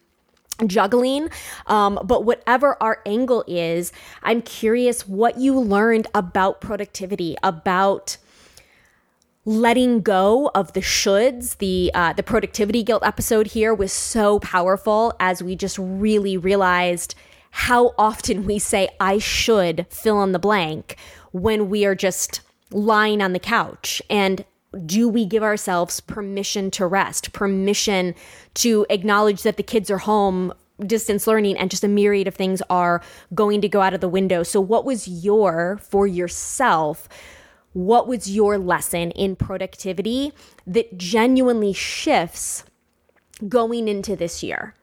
juggling 0.66 1.28
um, 1.66 1.98
but 2.04 2.24
whatever 2.24 2.76
our 2.82 3.00
angle 3.06 3.44
is 3.46 3.92
i'm 4.22 4.42
curious 4.42 5.06
what 5.06 5.38
you 5.38 5.58
learned 5.58 6.06
about 6.14 6.60
productivity 6.60 7.36
about 7.42 8.16
letting 9.48 10.02
go 10.02 10.50
of 10.54 10.74
the 10.74 10.80
shoulds. 10.80 11.56
The 11.56 11.90
uh, 11.94 12.12
the 12.12 12.22
productivity 12.22 12.82
guilt 12.82 13.02
episode 13.02 13.48
here 13.48 13.72
was 13.72 13.92
so 13.94 14.38
powerful 14.40 15.14
as 15.18 15.42
we 15.42 15.56
just 15.56 15.78
really 15.78 16.36
realized 16.36 17.14
how 17.50 17.94
often 17.96 18.44
we 18.44 18.58
say 18.58 18.90
I 19.00 19.16
should 19.16 19.86
fill 19.88 20.22
in 20.22 20.32
the 20.32 20.38
blank 20.38 20.96
when 21.32 21.70
we 21.70 21.86
are 21.86 21.94
just 21.94 22.42
lying 22.70 23.22
on 23.22 23.32
the 23.32 23.38
couch 23.38 24.02
and 24.10 24.44
do 24.84 25.08
we 25.08 25.24
give 25.24 25.42
ourselves 25.42 26.00
permission 26.00 26.70
to 26.72 26.86
rest, 26.86 27.32
permission 27.32 28.14
to 28.54 28.86
acknowledge 28.90 29.42
that 29.42 29.56
the 29.56 29.62
kids 29.62 29.90
are 29.90 29.98
home 29.98 30.52
distance 30.86 31.26
learning 31.26 31.56
and 31.56 31.70
just 31.70 31.82
a 31.82 31.88
myriad 31.88 32.28
of 32.28 32.34
things 32.34 32.62
are 32.70 33.02
going 33.34 33.60
to 33.60 33.68
go 33.68 33.80
out 33.80 33.94
of 33.94 34.00
the 34.00 34.08
window. 34.08 34.42
So 34.42 34.60
what 34.60 34.84
was 34.84 35.08
your 35.08 35.78
for 35.82 36.06
yourself 36.06 37.08
what 37.72 38.08
was 38.08 38.30
your 38.30 38.58
lesson 38.58 39.10
in 39.12 39.36
productivity 39.36 40.32
that 40.66 40.98
genuinely 40.98 41.72
shifts 41.72 42.64
going 43.48 43.88
into 43.88 44.16
this 44.16 44.42
year? 44.42 44.74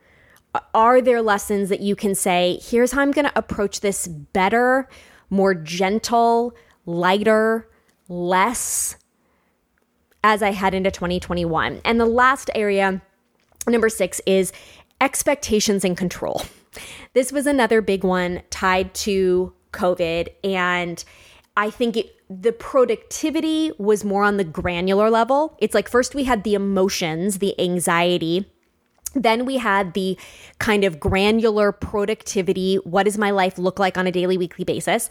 Are 0.74 1.02
there 1.02 1.22
lessons 1.22 1.68
that 1.70 1.82
you 1.82 1.96
can 1.96 2.16
say, 2.16 2.60
here's 2.64 2.94
how 2.94 3.02
I'm 3.02 3.12
going 3.12 3.26
to 3.26 3.38
approach 3.38 3.82
this 3.82 4.08
better, 4.08 4.88
more 5.30 5.54
gentle, 5.54 6.56
lighter, 6.86 7.70
less 8.08 8.96
as 10.26 10.42
I 10.42 10.52
head 10.52 10.74
into 10.74 10.90
2021? 10.90 11.82
And 11.86 12.00
the 12.00 12.08
last 12.08 12.50
area, 12.56 13.00
number 13.68 13.90
six, 13.90 14.20
is 14.26 14.52
expectations 15.00 15.86
and 15.86 15.96
control. 15.96 16.42
This 17.14 17.32
was 17.32 17.46
another 17.46 17.80
big 17.80 18.04
one 18.04 18.42
tied 18.50 18.94
to 18.96 19.54
COVID. 19.72 20.30
And 20.44 21.02
I 21.56 21.70
think 21.70 21.96
it, 21.96 22.16
the 22.28 22.52
productivity 22.52 23.72
was 23.78 24.04
more 24.04 24.24
on 24.24 24.38
the 24.38 24.44
granular 24.44 25.10
level. 25.12 25.56
It's 25.60 25.76
like 25.76 25.88
first 25.88 26.16
we 26.16 26.24
had 26.24 26.44
the 26.44 26.56
emotions, 26.56 27.38
the 27.38 27.58
anxiety. 27.62 28.52
Then 29.16 29.46
we 29.46 29.58
had 29.58 29.94
the 29.94 30.18
kind 30.60 30.84
of 30.84 31.00
granular 31.00 31.72
productivity. 31.72 32.76
What 32.84 33.04
does 33.04 33.18
my 33.18 33.32
life 33.32 33.58
look 33.58 33.80
like 33.80 33.98
on 33.98 34.08
a 34.08 34.12
daily, 34.12 34.38
weekly 34.38 34.66
basis? 34.66 35.10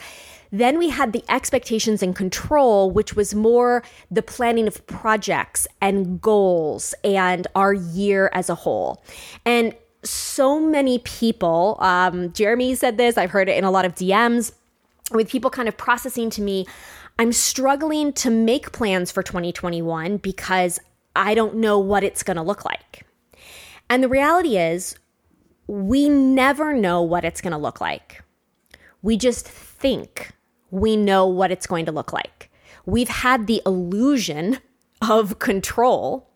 Then 0.51 0.77
we 0.77 0.89
had 0.89 1.11
the 1.11 1.23
expectations 1.27 2.01
and 2.01 2.15
control, 2.15 2.91
which 2.91 3.15
was 3.15 3.35
more 3.35 3.83
the 4.09 4.21
planning 4.21 4.67
of 4.67 4.85
projects 4.87 5.67
and 5.81 6.21
goals 6.21 6.93
and 7.03 7.47
our 7.55 7.73
year 7.73 8.29
as 8.31 8.49
a 8.49 8.55
whole. 8.55 9.03
And 9.43 9.75
so 10.03 10.59
many 10.59 10.99
people, 10.99 11.77
um, 11.79 12.31
Jeremy 12.31 12.75
said 12.75 12.97
this, 12.97 13.17
I've 13.17 13.31
heard 13.31 13.49
it 13.49 13.57
in 13.57 13.63
a 13.63 13.71
lot 13.71 13.85
of 13.85 13.95
DMs 13.95 14.53
with 15.11 15.29
people 15.29 15.49
kind 15.49 15.67
of 15.67 15.77
processing 15.77 16.29
to 16.31 16.41
me, 16.41 16.65
I'm 17.17 17.31
struggling 17.31 18.13
to 18.13 18.29
make 18.29 18.71
plans 18.71 19.11
for 19.11 19.23
2021 19.23 20.17
because 20.17 20.79
I 21.15 21.33
don't 21.33 21.55
know 21.55 21.79
what 21.79 22.03
it's 22.03 22.23
going 22.23 22.37
to 22.37 22.43
look 22.43 22.65
like. 22.65 23.05
And 23.89 24.03
the 24.03 24.09
reality 24.09 24.57
is, 24.57 24.97
we 25.67 26.09
never 26.09 26.73
know 26.73 27.01
what 27.01 27.25
it's 27.25 27.41
going 27.41 27.51
to 27.51 27.57
look 27.57 27.81
like. 27.81 28.23
We 29.01 29.17
just 29.17 29.47
think 29.47 30.31
we 30.71 30.97
know 30.97 31.27
what 31.27 31.51
it's 31.51 31.67
going 31.67 31.85
to 31.85 31.91
look 31.91 32.11
like. 32.11 32.51
We've 32.85 33.09
had 33.09 33.47
the 33.47 33.61
illusion 33.65 34.59
of 35.01 35.39
control. 35.39 36.29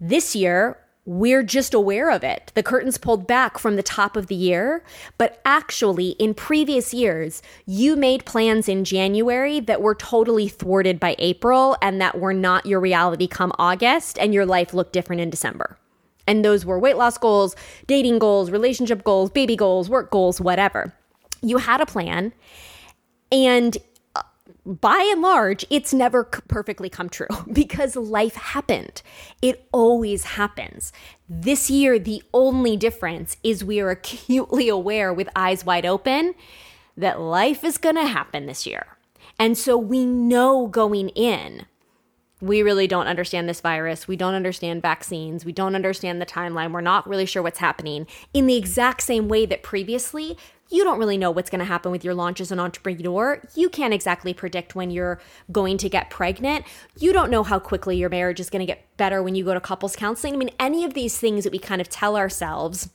This 0.00 0.34
year, 0.34 0.78
we're 1.06 1.42
just 1.42 1.74
aware 1.74 2.10
of 2.10 2.24
it. 2.24 2.50
The 2.54 2.62
curtains 2.62 2.96
pulled 2.96 3.26
back 3.26 3.58
from 3.58 3.76
the 3.76 3.82
top 3.82 4.16
of 4.16 4.28
the 4.28 4.34
year. 4.34 4.82
But 5.18 5.40
actually, 5.44 6.10
in 6.12 6.32
previous 6.32 6.94
years, 6.94 7.42
you 7.66 7.96
made 7.96 8.24
plans 8.24 8.68
in 8.68 8.84
January 8.84 9.60
that 9.60 9.82
were 9.82 9.94
totally 9.94 10.48
thwarted 10.48 10.98
by 10.98 11.14
April 11.18 11.76
and 11.82 12.00
that 12.00 12.18
were 12.18 12.32
not 12.34 12.64
your 12.64 12.80
reality 12.80 13.26
come 13.26 13.52
August, 13.58 14.18
and 14.18 14.32
your 14.32 14.46
life 14.46 14.72
looked 14.72 14.94
different 14.94 15.20
in 15.20 15.30
December. 15.30 15.78
And 16.26 16.44
those 16.44 16.64
were 16.64 16.78
weight 16.78 16.96
loss 16.96 17.18
goals, 17.18 17.54
dating 17.86 18.18
goals, 18.18 18.50
relationship 18.50 19.04
goals, 19.04 19.30
baby 19.30 19.56
goals, 19.56 19.90
work 19.90 20.10
goals, 20.10 20.40
whatever. 20.40 20.94
You 21.42 21.58
had 21.58 21.80
a 21.80 21.86
plan. 21.86 22.32
And 23.30 23.76
uh, 24.14 24.22
by 24.64 25.08
and 25.12 25.20
large, 25.20 25.66
it's 25.68 25.92
never 25.92 26.24
perfectly 26.24 26.88
come 26.88 27.08
true 27.08 27.28
because 27.52 27.96
life 27.96 28.34
happened. 28.34 29.02
It 29.42 29.68
always 29.72 30.24
happens. 30.24 30.92
This 31.28 31.70
year, 31.70 31.98
the 31.98 32.22
only 32.32 32.76
difference 32.76 33.36
is 33.42 33.64
we 33.64 33.80
are 33.80 33.90
acutely 33.90 34.68
aware 34.70 35.12
with 35.12 35.28
eyes 35.36 35.64
wide 35.64 35.86
open 35.86 36.34
that 36.96 37.20
life 37.20 37.64
is 37.64 37.76
going 37.76 37.96
to 37.96 38.06
happen 38.06 38.46
this 38.46 38.66
year. 38.66 38.86
And 39.38 39.58
so 39.58 39.76
we 39.76 40.06
know 40.06 40.68
going 40.68 41.08
in, 41.10 41.66
we 42.44 42.62
really 42.62 42.86
don't 42.86 43.06
understand 43.06 43.48
this 43.48 43.60
virus. 43.60 44.06
We 44.06 44.16
don't 44.16 44.34
understand 44.34 44.82
vaccines. 44.82 45.44
We 45.44 45.52
don't 45.52 45.74
understand 45.74 46.20
the 46.20 46.26
timeline. 46.26 46.72
We're 46.72 46.82
not 46.82 47.08
really 47.08 47.26
sure 47.26 47.42
what's 47.42 47.58
happening 47.58 48.06
in 48.34 48.46
the 48.46 48.56
exact 48.56 49.02
same 49.02 49.28
way 49.28 49.46
that 49.46 49.62
previously 49.62 50.36
you 50.70 50.82
don't 50.82 50.98
really 50.98 51.18
know 51.18 51.30
what's 51.30 51.50
going 51.50 51.60
to 51.60 51.64
happen 51.64 51.92
with 51.92 52.04
your 52.04 52.14
launch 52.14 52.40
as 52.40 52.50
an 52.50 52.58
entrepreneur. 52.58 53.40
You 53.54 53.68
can't 53.68 53.94
exactly 53.94 54.32
predict 54.32 54.74
when 54.74 54.90
you're 54.90 55.20
going 55.52 55.78
to 55.78 55.88
get 55.88 56.10
pregnant. 56.10 56.64
You 56.98 57.12
don't 57.12 57.30
know 57.30 57.42
how 57.42 57.58
quickly 57.58 57.96
your 57.96 58.08
marriage 58.08 58.40
is 58.40 58.50
going 58.50 58.60
to 58.60 58.66
get 58.66 58.96
better 58.96 59.22
when 59.22 59.34
you 59.34 59.44
go 59.44 59.54
to 59.54 59.60
couples 59.60 59.94
counseling. 59.94 60.34
I 60.34 60.36
mean, 60.36 60.50
any 60.58 60.84
of 60.84 60.94
these 60.94 61.18
things 61.18 61.44
that 61.44 61.52
we 61.52 61.58
kind 61.58 61.80
of 61.80 61.88
tell 61.88 62.16
ourselves 62.16 62.88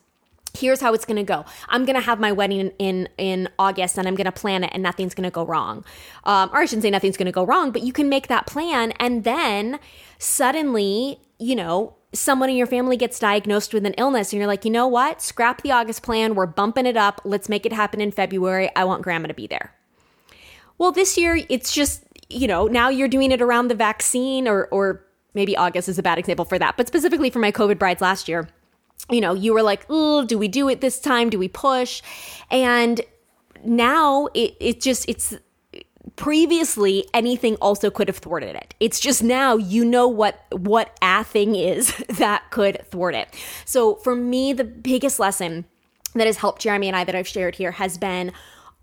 here's 0.57 0.81
how 0.81 0.93
it's 0.93 1.05
going 1.05 1.17
to 1.17 1.23
go 1.23 1.45
i'm 1.67 1.85
going 1.85 1.95
to 1.95 2.01
have 2.01 2.19
my 2.19 2.31
wedding 2.31 2.71
in, 2.79 3.07
in, 3.17 3.49
august 3.57 3.97
and 3.97 4.07
i'm 4.07 4.15
going 4.15 4.25
to 4.25 4.31
plan 4.31 4.63
it 4.63 4.71
and 4.73 4.83
nothing's 4.83 5.13
going 5.13 5.23
to 5.23 5.31
go 5.31 5.45
wrong 5.45 5.83
um, 6.23 6.49
or 6.53 6.59
i 6.59 6.65
shouldn't 6.65 6.83
say 6.83 6.89
nothing's 6.89 7.17
going 7.17 7.25
to 7.25 7.31
go 7.31 7.45
wrong 7.45 7.71
but 7.71 7.83
you 7.83 7.93
can 7.93 8.09
make 8.09 8.27
that 8.27 8.45
plan 8.45 8.91
and 8.93 9.23
then 9.23 9.79
suddenly 10.17 11.19
you 11.37 11.55
know 11.55 11.95
someone 12.13 12.49
in 12.49 12.55
your 12.55 12.67
family 12.67 12.97
gets 12.97 13.19
diagnosed 13.19 13.73
with 13.73 13.85
an 13.85 13.93
illness 13.93 14.31
and 14.31 14.39
you're 14.39 14.47
like, 14.47 14.65
you 14.65 14.71
know 14.71 14.87
what? 14.87 15.21
Scrap 15.21 15.61
the 15.61 15.71
August 15.71 16.01
plan. 16.01 16.35
We're 16.35 16.47
bumping 16.47 16.85
it 16.85 16.97
up. 16.97 17.21
Let's 17.23 17.49
make 17.49 17.65
it 17.65 17.73
happen 17.73 18.01
in 18.01 18.11
February. 18.11 18.69
I 18.75 18.83
want 18.83 19.03
grandma 19.03 19.27
to 19.27 19.33
be 19.33 19.47
there. 19.47 19.73
Well, 20.77 20.91
this 20.91 21.17
year 21.17 21.39
it's 21.49 21.73
just, 21.73 22.03
you 22.29 22.47
know, 22.47 22.67
now 22.67 22.89
you're 22.89 23.07
doing 23.07 23.31
it 23.31 23.41
around 23.41 23.67
the 23.67 23.75
vaccine 23.75 24.47
or, 24.47 24.67
or 24.71 25.05
maybe 25.33 25.55
August 25.55 25.89
is 25.89 25.99
a 25.99 26.03
bad 26.03 26.17
example 26.17 26.45
for 26.45 26.57
that, 26.57 26.77
but 26.77 26.87
specifically 26.87 27.29
for 27.29 27.39
my 27.39 27.51
COVID 27.51 27.77
brides 27.77 28.01
last 28.01 28.27
year, 28.27 28.47
you 29.09 29.21
know, 29.21 29.33
you 29.33 29.53
were 29.53 29.63
like, 29.63 29.85
oh, 29.89 30.25
do 30.25 30.37
we 30.37 30.47
do 30.47 30.69
it 30.69 30.81
this 30.81 30.99
time? 30.99 31.29
Do 31.29 31.39
we 31.39 31.47
push? 31.47 32.01
And 32.51 33.01
now 33.63 34.27
it, 34.33 34.55
it 34.59 34.81
just, 34.81 35.07
it's, 35.09 35.35
previously 36.15 37.05
anything 37.13 37.55
also 37.61 37.89
could 37.89 38.09
have 38.09 38.17
thwarted 38.17 38.53
it 38.53 38.73
it's 38.81 38.99
just 38.99 39.23
now 39.23 39.55
you 39.55 39.85
know 39.85 40.07
what 40.07 40.43
what 40.51 40.97
a 41.01 41.23
thing 41.23 41.55
is 41.55 41.95
that 42.09 42.43
could 42.51 42.83
thwart 42.91 43.15
it 43.15 43.33
so 43.63 43.95
for 43.95 44.15
me 44.15 44.51
the 44.51 44.63
biggest 44.65 45.19
lesson 45.19 45.65
that 46.15 46.27
has 46.27 46.37
helped 46.37 46.61
jeremy 46.61 46.87
and 46.87 46.97
i 46.97 47.05
that 47.05 47.15
i've 47.15 47.27
shared 47.27 47.55
here 47.55 47.71
has 47.71 47.97
been 47.97 48.33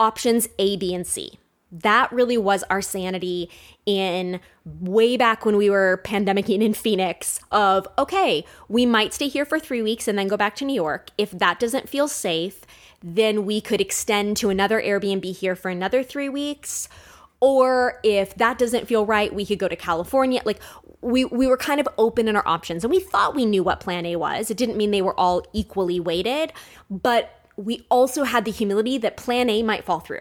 options 0.00 0.48
a 0.59 0.76
b 0.79 0.94
and 0.94 1.07
c 1.07 1.38
that 1.72 2.11
really 2.12 2.38
was 2.38 2.62
our 2.64 2.81
sanity 2.81 3.50
in 3.85 4.40
way 4.64 5.16
back 5.16 5.44
when 5.44 5.57
we 5.57 5.68
were 5.68 6.00
pandemicing 6.05 6.62
in 6.62 6.74
Phoenix 6.74 7.40
of 7.50 7.87
okay, 7.98 8.44
we 8.68 8.87
might 8.87 9.12
stay 9.12 9.29
here 9.29 9.44
for 9.44 9.59
3 9.59 9.83
weeks 9.83 10.09
and 10.09 10.18
then 10.18 10.29
go 10.29 10.37
back 10.37 10.55
to 10.57 10.64
New 10.64 10.74
York. 10.74 11.11
If 11.18 11.31
that 11.33 11.59
doesn't 11.59 11.88
feel 11.88 12.09
safe, 12.09 12.62
then 13.02 13.44
we 13.44 13.61
could 13.61 13.81
extend 13.81 14.37
to 14.38 14.50
another 14.50 14.81
Airbnb 14.81 15.37
here 15.37 15.57
for 15.57 15.68
another 15.68 16.02
3 16.02 16.29
weeks 16.29 16.88
or 17.40 18.00
if 18.02 18.35
that 18.37 18.59
doesn't 18.59 18.87
feel 18.87 19.05
right, 19.05 19.35
we 19.35 19.44
could 19.44 19.59
go 19.59 19.68
to 19.68 19.76
California. 19.76 20.40
Like 20.44 20.61
we 21.00 21.24
we 21.24 21.46
were 21.46 21.57
kind 21.57 21.81
of 21.81 21.88
open 21.98 22.29
in 22.29 22.37
our 22.37 22.46
options 22.46 22.85
and 22.85 22.90
we 22.90 23.00
thought 23.00 23.35
we 23.35 23.44
knew 23.44 23.62
what 23.62 23.81
plan 23.81 24.07
A 24.07 24.16
was. 24.16 24.50
It 24.50 24.57
didn't 24.57 24.76
mean 24.76 24.90
they 24.90 25.02
were 25.02 25.18
all 25.18 25.44
equally 25.52 26.00
weighted, 26.00 26.52
but 26.88 27.48
we 27.57 27.87
also 27.90 28.24
had 28.24 28.44
the 28.44 28.50
humility 28.50 28.98
that 28.98 29.16
plan 29.16 29.48
A 29.50 29.62
might 29.62 29.85
fall 29.85 30.00
through. 30.00 30.20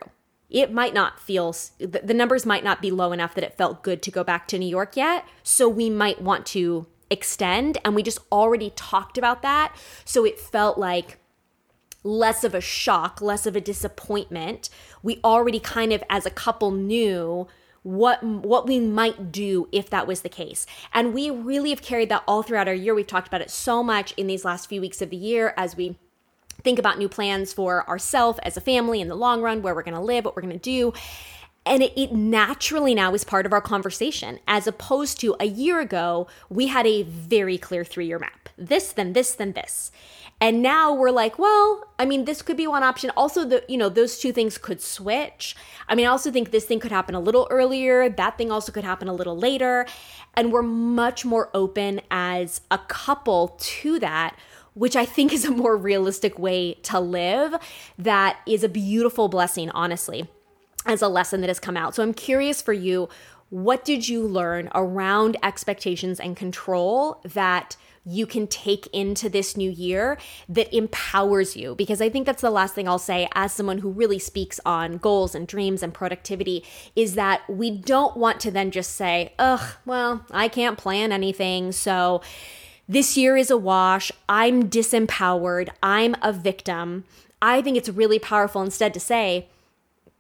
It 0.56 0.72
might 0.72 0.94
not 0.94 1.20
feel 1.20 1.54
the 1.80 2.14
numbers 2.14 2.46
might 2.46 2.64
not 2.64 2.82
be 2.82 2.90
low 2.90 3.12
enough 3.12 3.36
that 3.36 3.44
it 3.44 3.58
felt 3.58 3.84
good 3.84 4.02
to 4.04 4.10
go 4.10 4.24
back 4.24 4.48
to 4.48 4.58
New 4.58 4.70
York 4.70 4.96
yet, 4.96 5.26
so 5.44 5.68
we 5.68 5.90
might 5.90 6.22
want 6.22 6.46
to 6.48 6.88
extend 7.10 7.78
and 7.84 7.94
we 7.94 8.02
just 8.02 8.20
already 8.32 8.72
talked 8.74 9.18
about 9.18 9.42
that. 9.42 9.76
So 10.06 10.24
it 10.24 10.40
felt 10.40 10.78
like 10.78 11.18
less 12.04 12.46
of 12.46 12.56
a 12.56 12.62
shock, 12.62 13.20
less 13.20 13.46
of 13.46 13.58
a 13.58 13.62
disappointment. 13.62 14.70
We 15.04 15.20
already 15.26 15.60
kind 15.60 15.92
of 15.92 16.02
as 16.10 16.26
a 16.26 16.32
couple 16.32 16.72
knew 16.72 17.48
what 17.84 18.24
what 18.24 18.66
we 18.66 18.80
might 18.80 19.34
do 19.34 19.68
if 19.74 19.90
that 19.90 20.08
was 20.08 20.22
the 20.22 20.30
case. 20.30 20.66
And 20.94 21.14
we 21.14 21.30
really 21.30 21.72
have 21.72 21.82
carried 21.82 22.08
that 22.10 22.24
all 22.30 22.44
throughout 22.44 22.70
our 22.70 22.74
year. 22.74 22.96
We've 22.96 23.06
talked 23.06 23.28
about 23.28 23.42
it 23.42 23.52
so 23.52 23.84
much 23.84 24.14
in 24.14 24.28
these 24.28 24.46
last 24.46 24.70
few 24.70 24.80
weeks 24.80 25.02
of 25.02 25.10
the 25.10 25.18
year 25.18 25.54
as 25.58 25.76
we 25.76 25.98
think 26.66 26.80
about 26.80 26.98
new 26.98 27.08
plans 27.08 27.54
for 27.54 27.88
ourselves 27.88 28.40
as 28.44 28.58
a 28.58 28.62
family 28.62 29.00
in 29.00 29.08
the 29.08 29.16
long 29.16 29.42
run, 29.42 29.62
where 29.62 29.74
we're 29.74 29.84
going 29.84 29.96
to 29.96 30.02
live, 30.02 30.26
what 30.26 30.36
we're 30.36 30.42
going 30.42 30.60
to 30.60 30.60
do. 30.60 30.92
And 31.66 31.82
it, 31.82 31.94
it, 31.96 32.12
naturally 32.12 32.94
now 32.94 33.14
is 33.14 33.24
part 33.24 33.46
of 33.46 33.54
our 33.54 33.62
conversation, 33.62 34.40
as 34.48 34.68
opposed 34.68 35.20
to 35.22 35.36
a 35.40 35.46
year 35.46 35.80
ago, 35.80 36.28
we 36.50 36.68
had 36.68 36.86
a 36.86 37.04
very 37.04 37.58
clear 37.58 37.86
three 37.86 38.08
year 38.08 38.20
map 38.20 38.50
this, 38.58 38.94
then 38.94 39.14
this, 39.14 39.36
then 39.36 39.54
this. 39.54 39.92
And 40.42 40.62
now 40.62 40.94
we're 40.94 41.12
like, 41.12 41.40
well, 41.40 41.86
I 41.98 42.06
mean, 42.06 42.26
this 42.26 42.42
could 42.42 42.58
be 42.58 42.68
one 42.68 42.84
option. 42.84 43.10
Also, 43.16 43.46
the 43.46 43.64
you 43.68 43.78
know, 43.78 43.90
those 43.90 44.20
two 44.20 44.32
things 44.32 44.58
could 44.58 44.82
switch. 44.82 45.56
I 45.88 45.96
mean, 45.96 46.06
I 46.06 46.10
also 46.10 46.32
think 46.32 46.52
this 46.52 46.66
thing 46.66 46.80
could 46.80 46.92
happen 46.92 47.16
a 47.16 47.20
little 47.20 47.48
earlier. 47.50 48.10
That 48.10 48.38
thing 48.38 48.52
also 48.52 48.72
could 48.72 48.84
happen 48.84 49.08
a 49.08 49.14
little 49.14 49.38
later. 49.38 49.86
And 50.34 50.52
we're 50.52 50.62
much 50.62 51.26
more 51.26 51.50
open 51.54 52.02
as 52.12 52.62
a 52.70 52.78
couple 52.78 53.58
to 53.60 54.00
that 54.00 54.36
which 54.76 54.96
I 54.96 55.06
think 55.06 55.34
is 55.34 55.44
a 55.44 55.52
more 55.52 55.76
realistic 55.76 56.38
way 56.38 56.76
to 56.84 57.00
live 57.00 57.56
that 57.98 58.40
is 58.46 58.64
a 58.64 58.70
beautiful 58.70 59.28
blessing, 59.28 59.72
honestly, 59.72 60.30
as 60.86 61.02
a 61.02 61.08
lesson 61.08 61.42
that 61.42 61.48
has 61.48 61.60
come 61.60 61.76
out. 61.76 61.96
So 61.96 62.04
I'm 62.04 62.14
curious 62.14 62.62
for 62.62 62.74
you, 62.74 63.10
what 63.50 63.84
did 63.84 64.08
you 64.08 64.22
learn 64.28 64.70
around 64.76 65.38
expectations 65.42 66.20
and 66.20 66.38
control 66.38 67.22
that 67.24 67.78
you 68.06 68.28
can 68.28 68.46
take 68.48 68.88
into 68.94 69.30
this 69.30 69.58
new 69.58 69.70
year 69.70 70.18
that 70.48 70.74
empowers 70.76 71.56
you. 71.56 71.74
Because 71.76 72.02
I 72.02 72.10
think 72.10 72.26
that's 72.26 72.42
the 72.42 72.52
last 72.52 72.76
thing 72.76 72.88
I'll 72.88 73.00
say 73.00 73.28
as 73.34 73.52
someone 73.52 73.80
who 73.80 73.90
really 73.90 74.20
speaks 74.20 74.60
on 74.66 74.98
goals 74.98 75.34
and 75.34 75.48
dreams 75.48 75.82
and 75.82 75.94
productivity 75.94 76.64
is 76.96 77.16
that 77.16 77.42
we 77.50 77.72
don't 77.72 78.16
want 78.16 78.40
to 78.42 78.52
then 78.52 78.72
just 78.72 78.92
say, 78.92 79.34
ugh, 79.40 79.76
well, 79.86 80.26
I 80.32 80.48
can't 80.48 80.78
plan 80.78 81.12
anything. 81.12 81.72
So, 81.72 82.22
this 82.88 83.18
year 83.18 83.36
is 83.36 83.50
a 83.50 83.58
wash. 83.58 84.12
I'm 84.30 84.70
disempowered. 84.70 85.70
I'm 85.82 86.16
a 86.22 86.32
victim. 86.32 87.06
I 87.42 87.62
think 87.62 87.78
it's 87.78 87.90
really 87.90 88.20
powerful 88.20 88.62
instead 88.62 88.94
to 88.94 89.00
say 89.00 89.48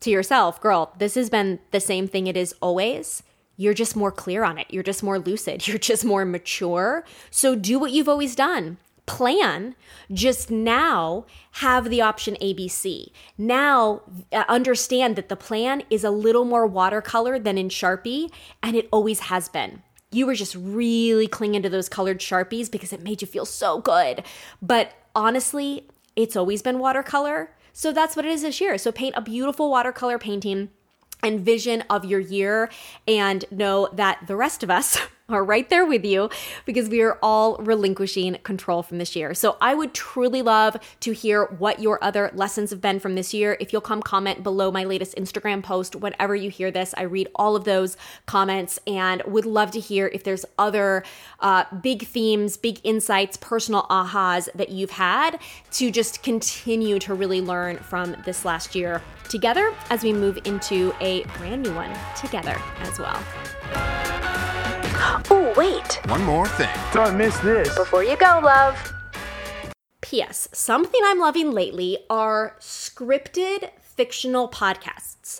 to 0.01 0.09
yourself, 0.09 0.61
girl, 0.61 0.93
this 0.97 1.15
has 1.15 1.29
been 1.29 1.59
the 1.71 1.79
same 1.79 2.07
thing 2.07 2.27
it 2.27 2.37
is 2.37 2.53
always 2.61 3.23
you're 3.57 3.73
just 3.73 3.95
more 3.95 4.11
clear 4.11 4.43
on 4.43 4.57
it. 4.57 4.67
You're 4.69 4.83
just 4.83 5.03
more 5.03 5.19
lucid. 5.19 5.67
You're 5.67 5.77
just 5.77 6.05
more 6.05 6.25
mature. 6.25 7.03
So 7.31 7.55
do 7.55 7.79
what 7.79 7.91
you've 7.91 8.09
always 8.09 8.35
done. 8.35 8.77
Plan, 9.05 9.75
just 10.11 10.49
now 10.49 11.25
have 11.53 11.89
the 11.89 12.01
option 12.01 12.35
ABC. 12.41 13.11
Now 13.37 14.01
uh, 14.33 14.43
understand 14.49 15.15
that 15.15 15.29
the 15.29 15.35
plan 15.35 15.83
is 15.91 16.03
a 16.03 16.09
little 16.09 16.43
more 16.43 16.65
watercolor 16.65 17.37
than 17.37 17.57
in 17.57 17.69
Sharpie, 17.69 18.31
and 18.63 18.75
it 18.75 18.89
always 18.91 19.21
has 19.21 19.47
been. 19.47 19.83
You 20.15 20.25
were 20.25 20.35
just 20.35 20.55
really 20.55 21.27
clinging 21.27 21.63
to 21.63 21.69
those 21.69 21.89
colored 21.89 22.19
Sharpies 22.19 22.71
because 22.71 22.93
it 22.93 23.03
made 23.03 23.21
you 23.21 23.27
feel 23.27 23.45
so 23.45 23.81
good. 23.81 24.23
But 24.61 24.93
honestly, 25.13 25.89
it's 26.15 26.35
always 26.37 26.61
been 26.61 26.79
watercolor. 26.79 27.51
So 27.73 27.91
that's 27.91 28.15
what 28.15 28.23
it 28.23 28.31
is 28.31 28.41
this 28.41 28.61
year. 28.61 28.77
So 28.77 28.93
paint 28.93 29.15
a 29.17 29.21
beautiful 29.21 29.69
watercolor 29.69 30.17
painting 30.17 30.69
and 31.21 31.41
vision 31.41 31.83
of 31.89 32.05
your 32.05 32.21
year 32.21 32.69
and 33.05 33.43
know 33.51 33.89
that 33.93 34.25
the 34.27 34.37
rest 34.37 34.63
of 34.63 34.71
us 34.71 34.97
are 35.27 35.43
right 35.43 35.69
there 35.69 35.85
with 35.85 36.05
you 36.05 36.29
because 36.65 36.87
we 36.87 37.01
are 37.01 37.17
all 37.23 37.57
relinquishing 37.57 38.35
control 38.43 38.83
from 38.83 38.99
this 38.99 39.15
year. 39.15 39.33
So 39.33 39.57
I 39.59 39.73
would 39.73 39.93
truly 39.93 40.41
love 40.41 40.77
to 40.99 41.13
hear 41.13 41.45
what 41.45 41.79
your 41.79 42.03
other 42.03 42.29
lessons 42.35 42.69
have 42.69 42.79
been 42.81 42.99
from 42.99 43.15
this 43.15 43.33
year. 43.33 43.57
If 43.59 43.73
you'll 43.73 43.81
come 43.81 44.03
comment 44.03 44.43
below 44.43 44.71
my 44.71 44.83
latest 44.83 45.15
Instagram 45.15 45.63
post 45.63 45.95
whenever 45.95 46.35
you 46.35 46.51
hear 46.51 46.69
this, 46.69 46.93
I 46.95 47.03
read 47.03 47.27
all 47.35 47.55
of 47.55 47.63
those 47.63 47.97
comments 48.27 48.79
and 48.85 49.23
would 49.25 49.45
love 49.45 49.71
to 49.71 49.79
hear 49.79 50.11
if 50.13 50.23
there's 50.23 50.45
other 50.59 51.03
uh, 51.39 51.63
big 51.81 52.05
themes, 52.05 52.55
big 52.55 52.79
insights, 52.83 53.37
personal 53.37 53.87
ahas 53.89 54.47
that 54.53 54.69
you've 54.69 54.91
had 54.91 55.39
to 55.71 55.89
just 55.89 56.21
continue 56.21 56.99
to 56.99 57.15
really 57.15 57.41
learn 57.41 57.77
from 57.77 58.15
this 58.25 58.45
last 58.45 58.75
year 58.75 59.01
together 59.27 59.73
as 59.89 60.03
we 60.03 60.13
move 60.13 60.37
into 60.45 60.93
a 61.01 61.23
brand 61.37 61.63
new 61.63 61.73
one 61.73 61.91
together 62.15 62.61
as 62.81 62.99
well. 62.99 63.23
Oh, 65.29 65.53
wait. 65.57 65.99
One 66.09 66.23
more 66.23 66.47
thing. 66.47 66.69
Don't 66.93 67.17
miss 67.17 67.37
this. 67.39 67.73
Before 67.75 68.03
you 68.03 68.15
go, 68.17 68.39
love. 68.43 68.93
P.S. 70.01 70.47
Something 70.53 71.01
I'm 71.03 71.19
loving 71.19 71.51
lately 71.51 71.97
are 72.09 72.55
scripted 72.59 73.71
fictional 73.81 74.49
podcasts. 74.49 75.39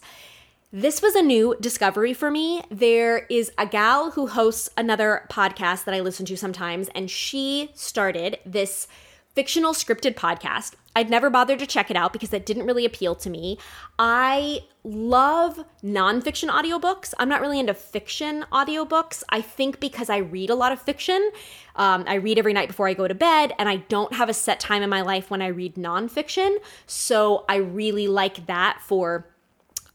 This 0.73 1.01
was 1.01 1.15
a 1.15 1.21
new 1.21 1.55
discovery 1.61 2.13
for 2.13 2.29
me. 2.29 2.61
There 2.69 3.27
is 3.29 3.51
a 3.57 3.65
gal 3.65 4.11
who 4.11 4.27
hosts 4.27 4.69
another 4.75 5.25
podcast 5.31 5.85
that 5.85 5.95
I 5.95 6.01
listen 6.01 6.25
to 6.25 6.35
sometimes, 6.35 6.89
and 6.95 7.09
she 7.09 7.71
started 7.75 8.39
this 8.45 8.87
fictional 9.35 9.73
scripted 9.73 10.15
podcast. 10.15 10.73
I'd 10.95 11.09
never 11.09 11.29
bothered 11.29 11.59
to 11.59 11.67
check 11.67 11.91
it 11.91 11.97
out 11.97 12.13
because 12.13 12.33
it 12.33 12.45
didn't 12.45 12.65
really 12.65 12.85
appeal 12.85 13.15
to 13.15 13.29
me. 13.29 13.57
I 13.99 14.61
love 14.83 15.65
nonfiction 15.83 16.49
audiobooks. 16.49 17.13
I'm 17.19 17.27
not 17.27 17.41
really 17.41 17.59
into 17.59 17.73
fiction 17.73 18.45
audiobooks. 18.51 19.23
I 19.29 19.41
think 19.41 19.79
because 19.79 20.09
I 20.09 20.17
read 20.17 20.49
a 20.49 20.55
lot 20.55 20.71
of 20.71 20.81
fiction, 20.81 21.31
um, 21.75 22.05
I 22.07 22.15
read 22.15 22.39
every 22.39 22.53
night 22.53 22.67
before 22.67 22.87
I 22.87 22.93
go 22.93 23.07
to 23.07 23.15
bed, 23.15 23.53
and 23.59 23.67
I 23.67 23.77
don't 23.77 24.13
have 24.13 24.29
a 24.29 24.33
set 24.33 24.59
time 24.59 24.83
in 24.83 24.89
my 24.89 25.01
life 25.01 25.29
when 25.29 25.41
I 25.41 25.47
read 25.47 25.75
nonfiction. 25.75 26.57
So 26.85 27.45
I 27.49 27.57
really 27.57 28.07
like 28.07 28.45
that 28.45 28.79
for 28.81 29.27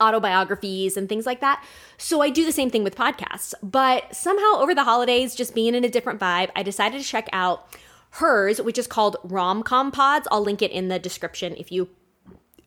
autobiographies 0.00 0.96
and 0.96 1.08
things 1.08 1.26
like 1.26 1.40
that. 1.40 1.64
So 1.98 2.20
I 2.20 2.30
do 2.30 2.44
the 2.44 2.52
same 2.52 2.70
thing 2.70 2.84
with 2.84 2.96
podcasts. 2.96 3.54
But 3.62 4.14
somehow 4.14 4.54
over 4.56 4.74
the 4.74 4.84
holidays, 4.84 5.34
just 5.34 5.54
being 5.54 5.74
in 5.74 5.84
a 5.84 5.88
different 5.90 6.18
vibe, 6.18 6.50
I 6.56 6.62
decided 6.62 7.00
to 7.00 7.06
check 7.06 7.28
out 7.32 7.68
hers, 8.10 8.60
which 8.60 8.78
is 8.78 8.86
called 8.86 9.16
Rom 9.22 9.62
Com 9.62 9.90
Pods. 9.90 10.26
I'll 10.30 10.42
link 10.42 10.62
it 10.62 10.70
in 10.70 10.88
the 10.88 10.98
description 10.98 11.54
if 11.56 11.70
you 11.70 11.88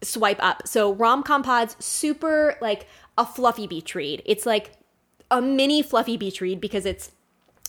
swipe 0.02 0.42
up. 0.42 0.68
So 0.68 0.94
Rom 0.94 1.24
Com 1.24 1.44
Pods, 1.44 1.76
super 1.80 2.58
like 2.62 2.88
a 3.18 3.26
fluffy 3.26 3.68
beach 3.68 3.96
read. 3.96 4.22
It's 4.26 4.46
like 4.46 4.72
a 5.30 5.42
mini 5.42 5.82
fluffy 5.82 6.18
beach 6.18 6.42
read 6.42 6.62
because 6.62 6.86
it's 6.86 7.12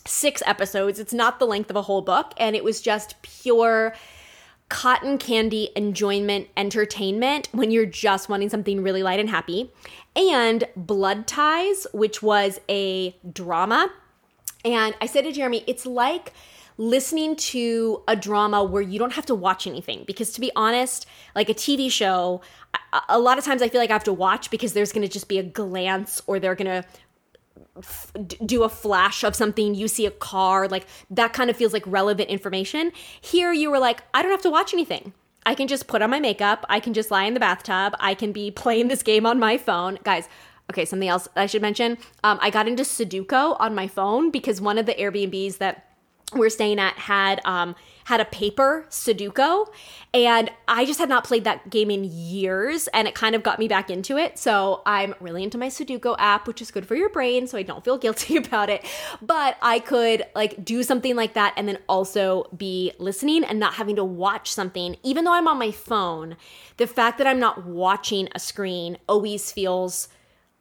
six 0.06 0.42
episodes. 0.46 0.98
It's 0.98 1.12
not 1.12 1.38
the 1.38 1.46
length 1.46 1.70
of 1.70 1.76
a 1.76 1.82
whole 1.82 2.02
book. 2.02 2.32
And 2.36 2.54
it 2.54 2.64
was 2.64 2.80
just 2.80 3.20
pure 3.22 3.94
cotton 4.68 5.18
candy 5.18 5.70
enjoyment 5.76 6.48
entertainment 6.56 7.48
when 7.52 7.70
you're 7.70 7.86
just 7.86 8.28
wanting 8.28 8.48
something 8.48 8.82
really 8.82 9.02
light 9.02 9.20
and 9.20 9.28
happy. 9.28 9.72
And 10.16 10.64
Blood 10.76 11.26
Ties, 11.26 11.86
which 11.92 12.22
was 12.22 12.60
a 12.68 13.16
drama. 13.30 13.90
And 14.64 14.94
I 15.00 15.06
said 15.06 15.24
to 15.24 15.32
Jeremy, 15.32 15.64
it's 15.66 15.84
like 15.84 16.32
listening 16.76 17.36
to 17.36 18.02
a 18.08 18.16
drama 18.16 18.64
where 18.64 18.82
you 18.82 18.98
don't 18.98 19.12
have 19.12 19.26
to 19.26 19.34
watch 19.34 19.66
anything. 19.66 20.04
Because 20.06 20.32
to 20.32 20.40
be 20.40 20.50
honest 20.56 21.06
like 21.34 21.48
a 21.48 21.54
tv 21.54 21.90
show 21.90 22.40
a 23.08 23.18
lot 23.18 23.38
of 23.38 23.44
times 23.44 23.62
i 23.62 23.68
feel 23.68 23.80
like 23.80 23.90
i 23.90 23.92
have 23.92 24.04
to 24.04 24.12
watch 24.12 24.50
because 24.50 24.72
there's 24.72 24.92
going 24.92 25.06
to 25.06 25.12
just 25.12 25.28
be 25.28 25.38
a 25.38 25.42
glance 25.42 26.22
or 26.26 26.38
they're 26.38 26.54
going 26.54 26.82
to 26.82 26.84
do 28.44 28.62
a 28.62 28.68
flash 28.68 29.24
of 29.24 29.34
something 29.34 29.74
you 29.74 29.88
see 29.88 30.06
a 30.06 30.10
car 30.10 30.68
like 30.68 30.86
that 31.10 31.32
kind 31.32 31.50
of 31.50 31.56
feels 31.56 31.72
like 31.72 31.82
relevant 31.86 32.28
information. 32.28 32.92
Here 33.20 33.52
you 33.52 33.70
were 33.70 33.78
like 33.78 34.02
i 34.12 34.22
don't 34.22 34.30
have 34.30 34.42
to 34.42 34.50
watch 34.50 34.72
anything. 34.72 35.12
I 35.46 35.54
can 35.54 35.68
just 35.68 35.86
put 35.86 36.02
on 36.02 36.10
my 36.10 36.20
makeup 36.20 36.64
i 36.68 36.80
can 36.80 36.94
just 36.94 37.10
lie 37.10 37.24
in 37.24 37.34
the 37.34 37.40
bathtub 37.40 37.94
i 38.00 38.14
can 38.14 38.32
be 38.32 38.50
playing 38.50 38.88
this 38.88 39.02
game 39.02 39.26
on 39.26 39.38
my 39.38 39.58
phone. 39.58 39.98
Guys 40.04 40.28
okay 40.70 40.84
something 40.84 41.08
else 41.08 41.28
i 41.36 41.46
should 41.46 41.62
mention. 41.62 41.98
Um, 42.22 42.38
i 42.40 42.50
got 42.50 42.68
into 42.68 42.84
sudoku 42.84 43.56
on 43.58 43.74
my 43.74 43.88
phone 43.88 44.30
because 44.30 44.60
one 44.60 44.78
of 44.78 44.86
the 44.86 44.94
airbnbs 44.94 45.58
that 45.58 45.93
we're 46.36 46.50
staying 46.50 46.78
at 46.78 46.94
had 46.98 47.40
um 47.44 47.74
had 48.04 48.20
a 48.20 48.24
paper 48.26 48.86
Sudoku 48.90 49.66
and 50.12 50.50
I 50.68 50.84
just 50.84 50.98
had 50.98 51.08
not 51.08 51.24
played 51.24 51.44
that 51.44 51.70
game 51.70 51.90
in 51.90 52.04
years 52.04 52.86
and 52.88 53.08
it 53.08 53.14
kind 53.14 53.34
of 53.34 53.42
got 53.42 53.58
me 53.58 53.66
back 53.66 53.90
into 53.90 54.16
it. 54.16 54.38
So 54.38 54.82
I'm 54.84 55.14
really 55.20 55.42
into 55.42 55.58
my 55.58 55.68
Sudoku 55.68 56.14
app, 56.18 56.46
which 56.46 56.60
is 56.60 56.70
good 56.70 56.86
for 56.86 56.94
your 56.94 57.08
brain, 57.08 57.46
so 57.46 57.56
I 57.58 57.62
don't 57.62 57.82
feel 57.82 57.98
guilty 58.04 58.36
about 58.36 58.68
it. 58.70 58.84
But 59.22 59.56
I 59.62 59.78
could 59.78 60.24
like 60.34 60.64
do 60.64 60.82
something 60.82 61.16
like 61.16 61.34
that 61.34 61.54
and 61.56 61.66
then 61.66 61.78
also 61.88 62.44
be 62.56 62.92
listening 62.98 63.42
and 63.42 63.58
not 63.58 63.74
having 63.74 63.96
to 63.96 64.04
watch 64.04 64.52
something 64.52 64.96
even 65.02 65.24
though 65.24 65.32
I'm 65.32 65.48
on 65.48 65.58
my 65.58 65.70
phone. 65.70 66.36
The 66.76 66.86
fact 66.86 67.18
that 67.18 67.26
I'm 67.26 67.40
not 67.40 67.64
watching 67.64 68.28
a 68.34 68.38
screen 68.38 68.98
always 69.08 69.50
feels 69.50 70.08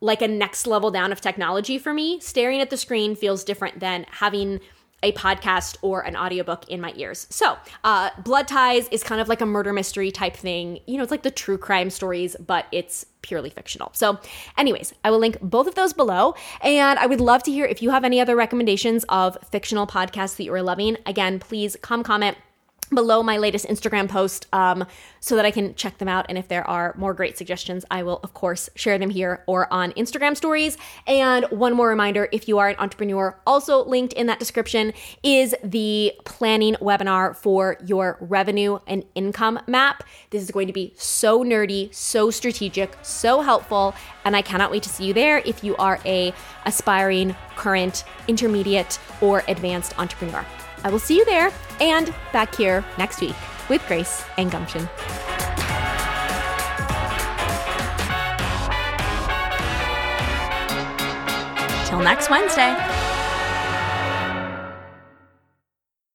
like 0.04 0.22
a 0.22 0.28
next 0.28 0.68
level 0.68 0.92
down 0.92 1.14
of 1.14 1.22
technology 1.22 1.78
for 1.78 1.94
me. 1.94 2.20
Staring 2.20 2.60
at 2.60 2.70
the 2.70 2.76
screen 2.76 3.16
feels 3.16 3.44
different 3.44 3.80
than 3.80 4.06
having 4.12 4.60
a 5.04 5.12
podcast 5.12 5.78
or 5.82 6.02
an 6.02 6.16
audiobook 6.16 6.68
in 6.70 6.82
my 6.82 6.94
ears. 6.96 7.28
So, 7.30 7.58
uh, 7.84 8.10
Blood 8.24 8.48
Ties 8.48 8.88
is 8.90 9.04
kind 9.04 9.22
of 9.22 9.28
like 9.28 9.42
a 9.42 9.46
murder 9.46 9.74
mystery 9.74 10.12
type 10.12 10.36
thing. 10.36 10.80
You 10.88 10.98
know, 10.98 11.04
it's 11.04 11.12
like 11.12 11.24
the 11.24 11.32
true 11.32 11.58
crime 11.58 11.90
stories, 11.92 12.36
but 12.40 12.66
it's 12.72 13.06
purely 13.22 13.50
fictional. 13.50 13.92
So, 13.94 14.20
anyways, 14.58 14.94
I 15.04 15.12
will 15.12 15.20
link 15.20 15.38
both 15.42 15.68
of 15.68 15.76
those 15.76 15.94
below. 15.94 16.36
And 16.62 16.98
I 16.98 17.06
would 17.06 17.22
love 17.22 17.44
to 17.44 17.52
hear 17.52 17.66
if 17.66 17.82
you 17.82 17.92
have 17.92 18.04
any 18.04 18.20
other 18.20 18.36
recommendations 18.36 19.06
of 19.10 19.38
fictional 19.52 19.86
podcasts 19.86 20.38
that 20.38 20.44
you 20.44 20.54
are 20.54 20.64
loving. 20.64 20.98
Again, 21.06 21.40
please 21.40 21.78
come 21.82 22.04
comment 22.04 22.38
below 22.96 23.24
my 23.24 23.38
latest 23.38 23.66
Instagram 23.66 24.10
post 24.10 24.48
um, 24.54 24.86
so 25.20 25.36
that 25.36 25.46
I 25.46 25.52
can 25.52 25.76
check 25.76 25.98
them 25.98 26.08
out. 26.08 26.26
And 26.30 26.38
if 26.38 26.48
there 26.48 26.68
are 26.68 26.94
more 26.98 27.14
great 27.14 27.38
suggestions, 27.38 27.86
I 27.90 28.04
will, 28.04 28.20
of 28.24 28.34
course, 28.34 28.70
share 28.76 28.98
them 28.98 29.10
here 29.10 29.44
or 29.48 29.72
on 29.72 29.92
Instagram 29.94 30.36
stories. 30.36 30.78
And 31.08 31.46
one 31.46 31.74
more 31.74 31.88
reminder 31.88 32.28
if 32.32 32.48
you 32.48 32.58
are 32.60 32.70
an 32.70 32.76
entrepreneur, 32.80 33.40
also 33.46 33.86
linked 33.86 34.14
in 34.14 34.28
that 34.28 34.40
description 34.40 34.94
is 35.22 35.56
the 35.64 36.14
planning 36.26 36.76
webinar 36.76 37.36
for 37.36 37.78
your 37.86 38.18
revenue 38.20 38.80
and 38.88 39.06
income 39.16 39.60
map. 39.68 40.04
This 40.30 40.44
is 40.44 40.52
going 40.52 40.68
to 40.68 40.74
be 40.74 40.94
so 40.96 41.44
nerdy, 41.44 41.94
so 41.94 42.30
strategic, 42.32 42.98
so 43.02 43.42
helpful. 43.42 43.96
And 44.26 44.36
I 44.36 44.42
cannot 44.42 44.72
wait 44.72 44.84
to 44.84 44.90
see 44.90 45.06
you 45.06 45.14
there 45.14 45.40
if 45.40 45.64
you 45.64 45.76
are 45.78 46.00
a 46.06 46.34
aspiring, 46.66 47.36
current, 47.56 48.04
intermediate, 48.28 49.00
or 49.22 49.44
advanced 49.48 49.98
entrepreneur. 50.00 50.46
I 50.84 50.90
will 50.90 51.00
see 51.00 51.18
you 51.18 51.26
there 51.26 51.52
and 51.80 52.14
back 52.32 52.56
here 52.56 52.84
next 52.98 53.22
week 53.22 53.36
with 53.70 53.86
Grace 53.88 54.26
and 54.38 54.52
Gumption. 54.52 54.90
Till 61.88 62.00
next 62.00 62.30
Wednesday. 62.30 63.13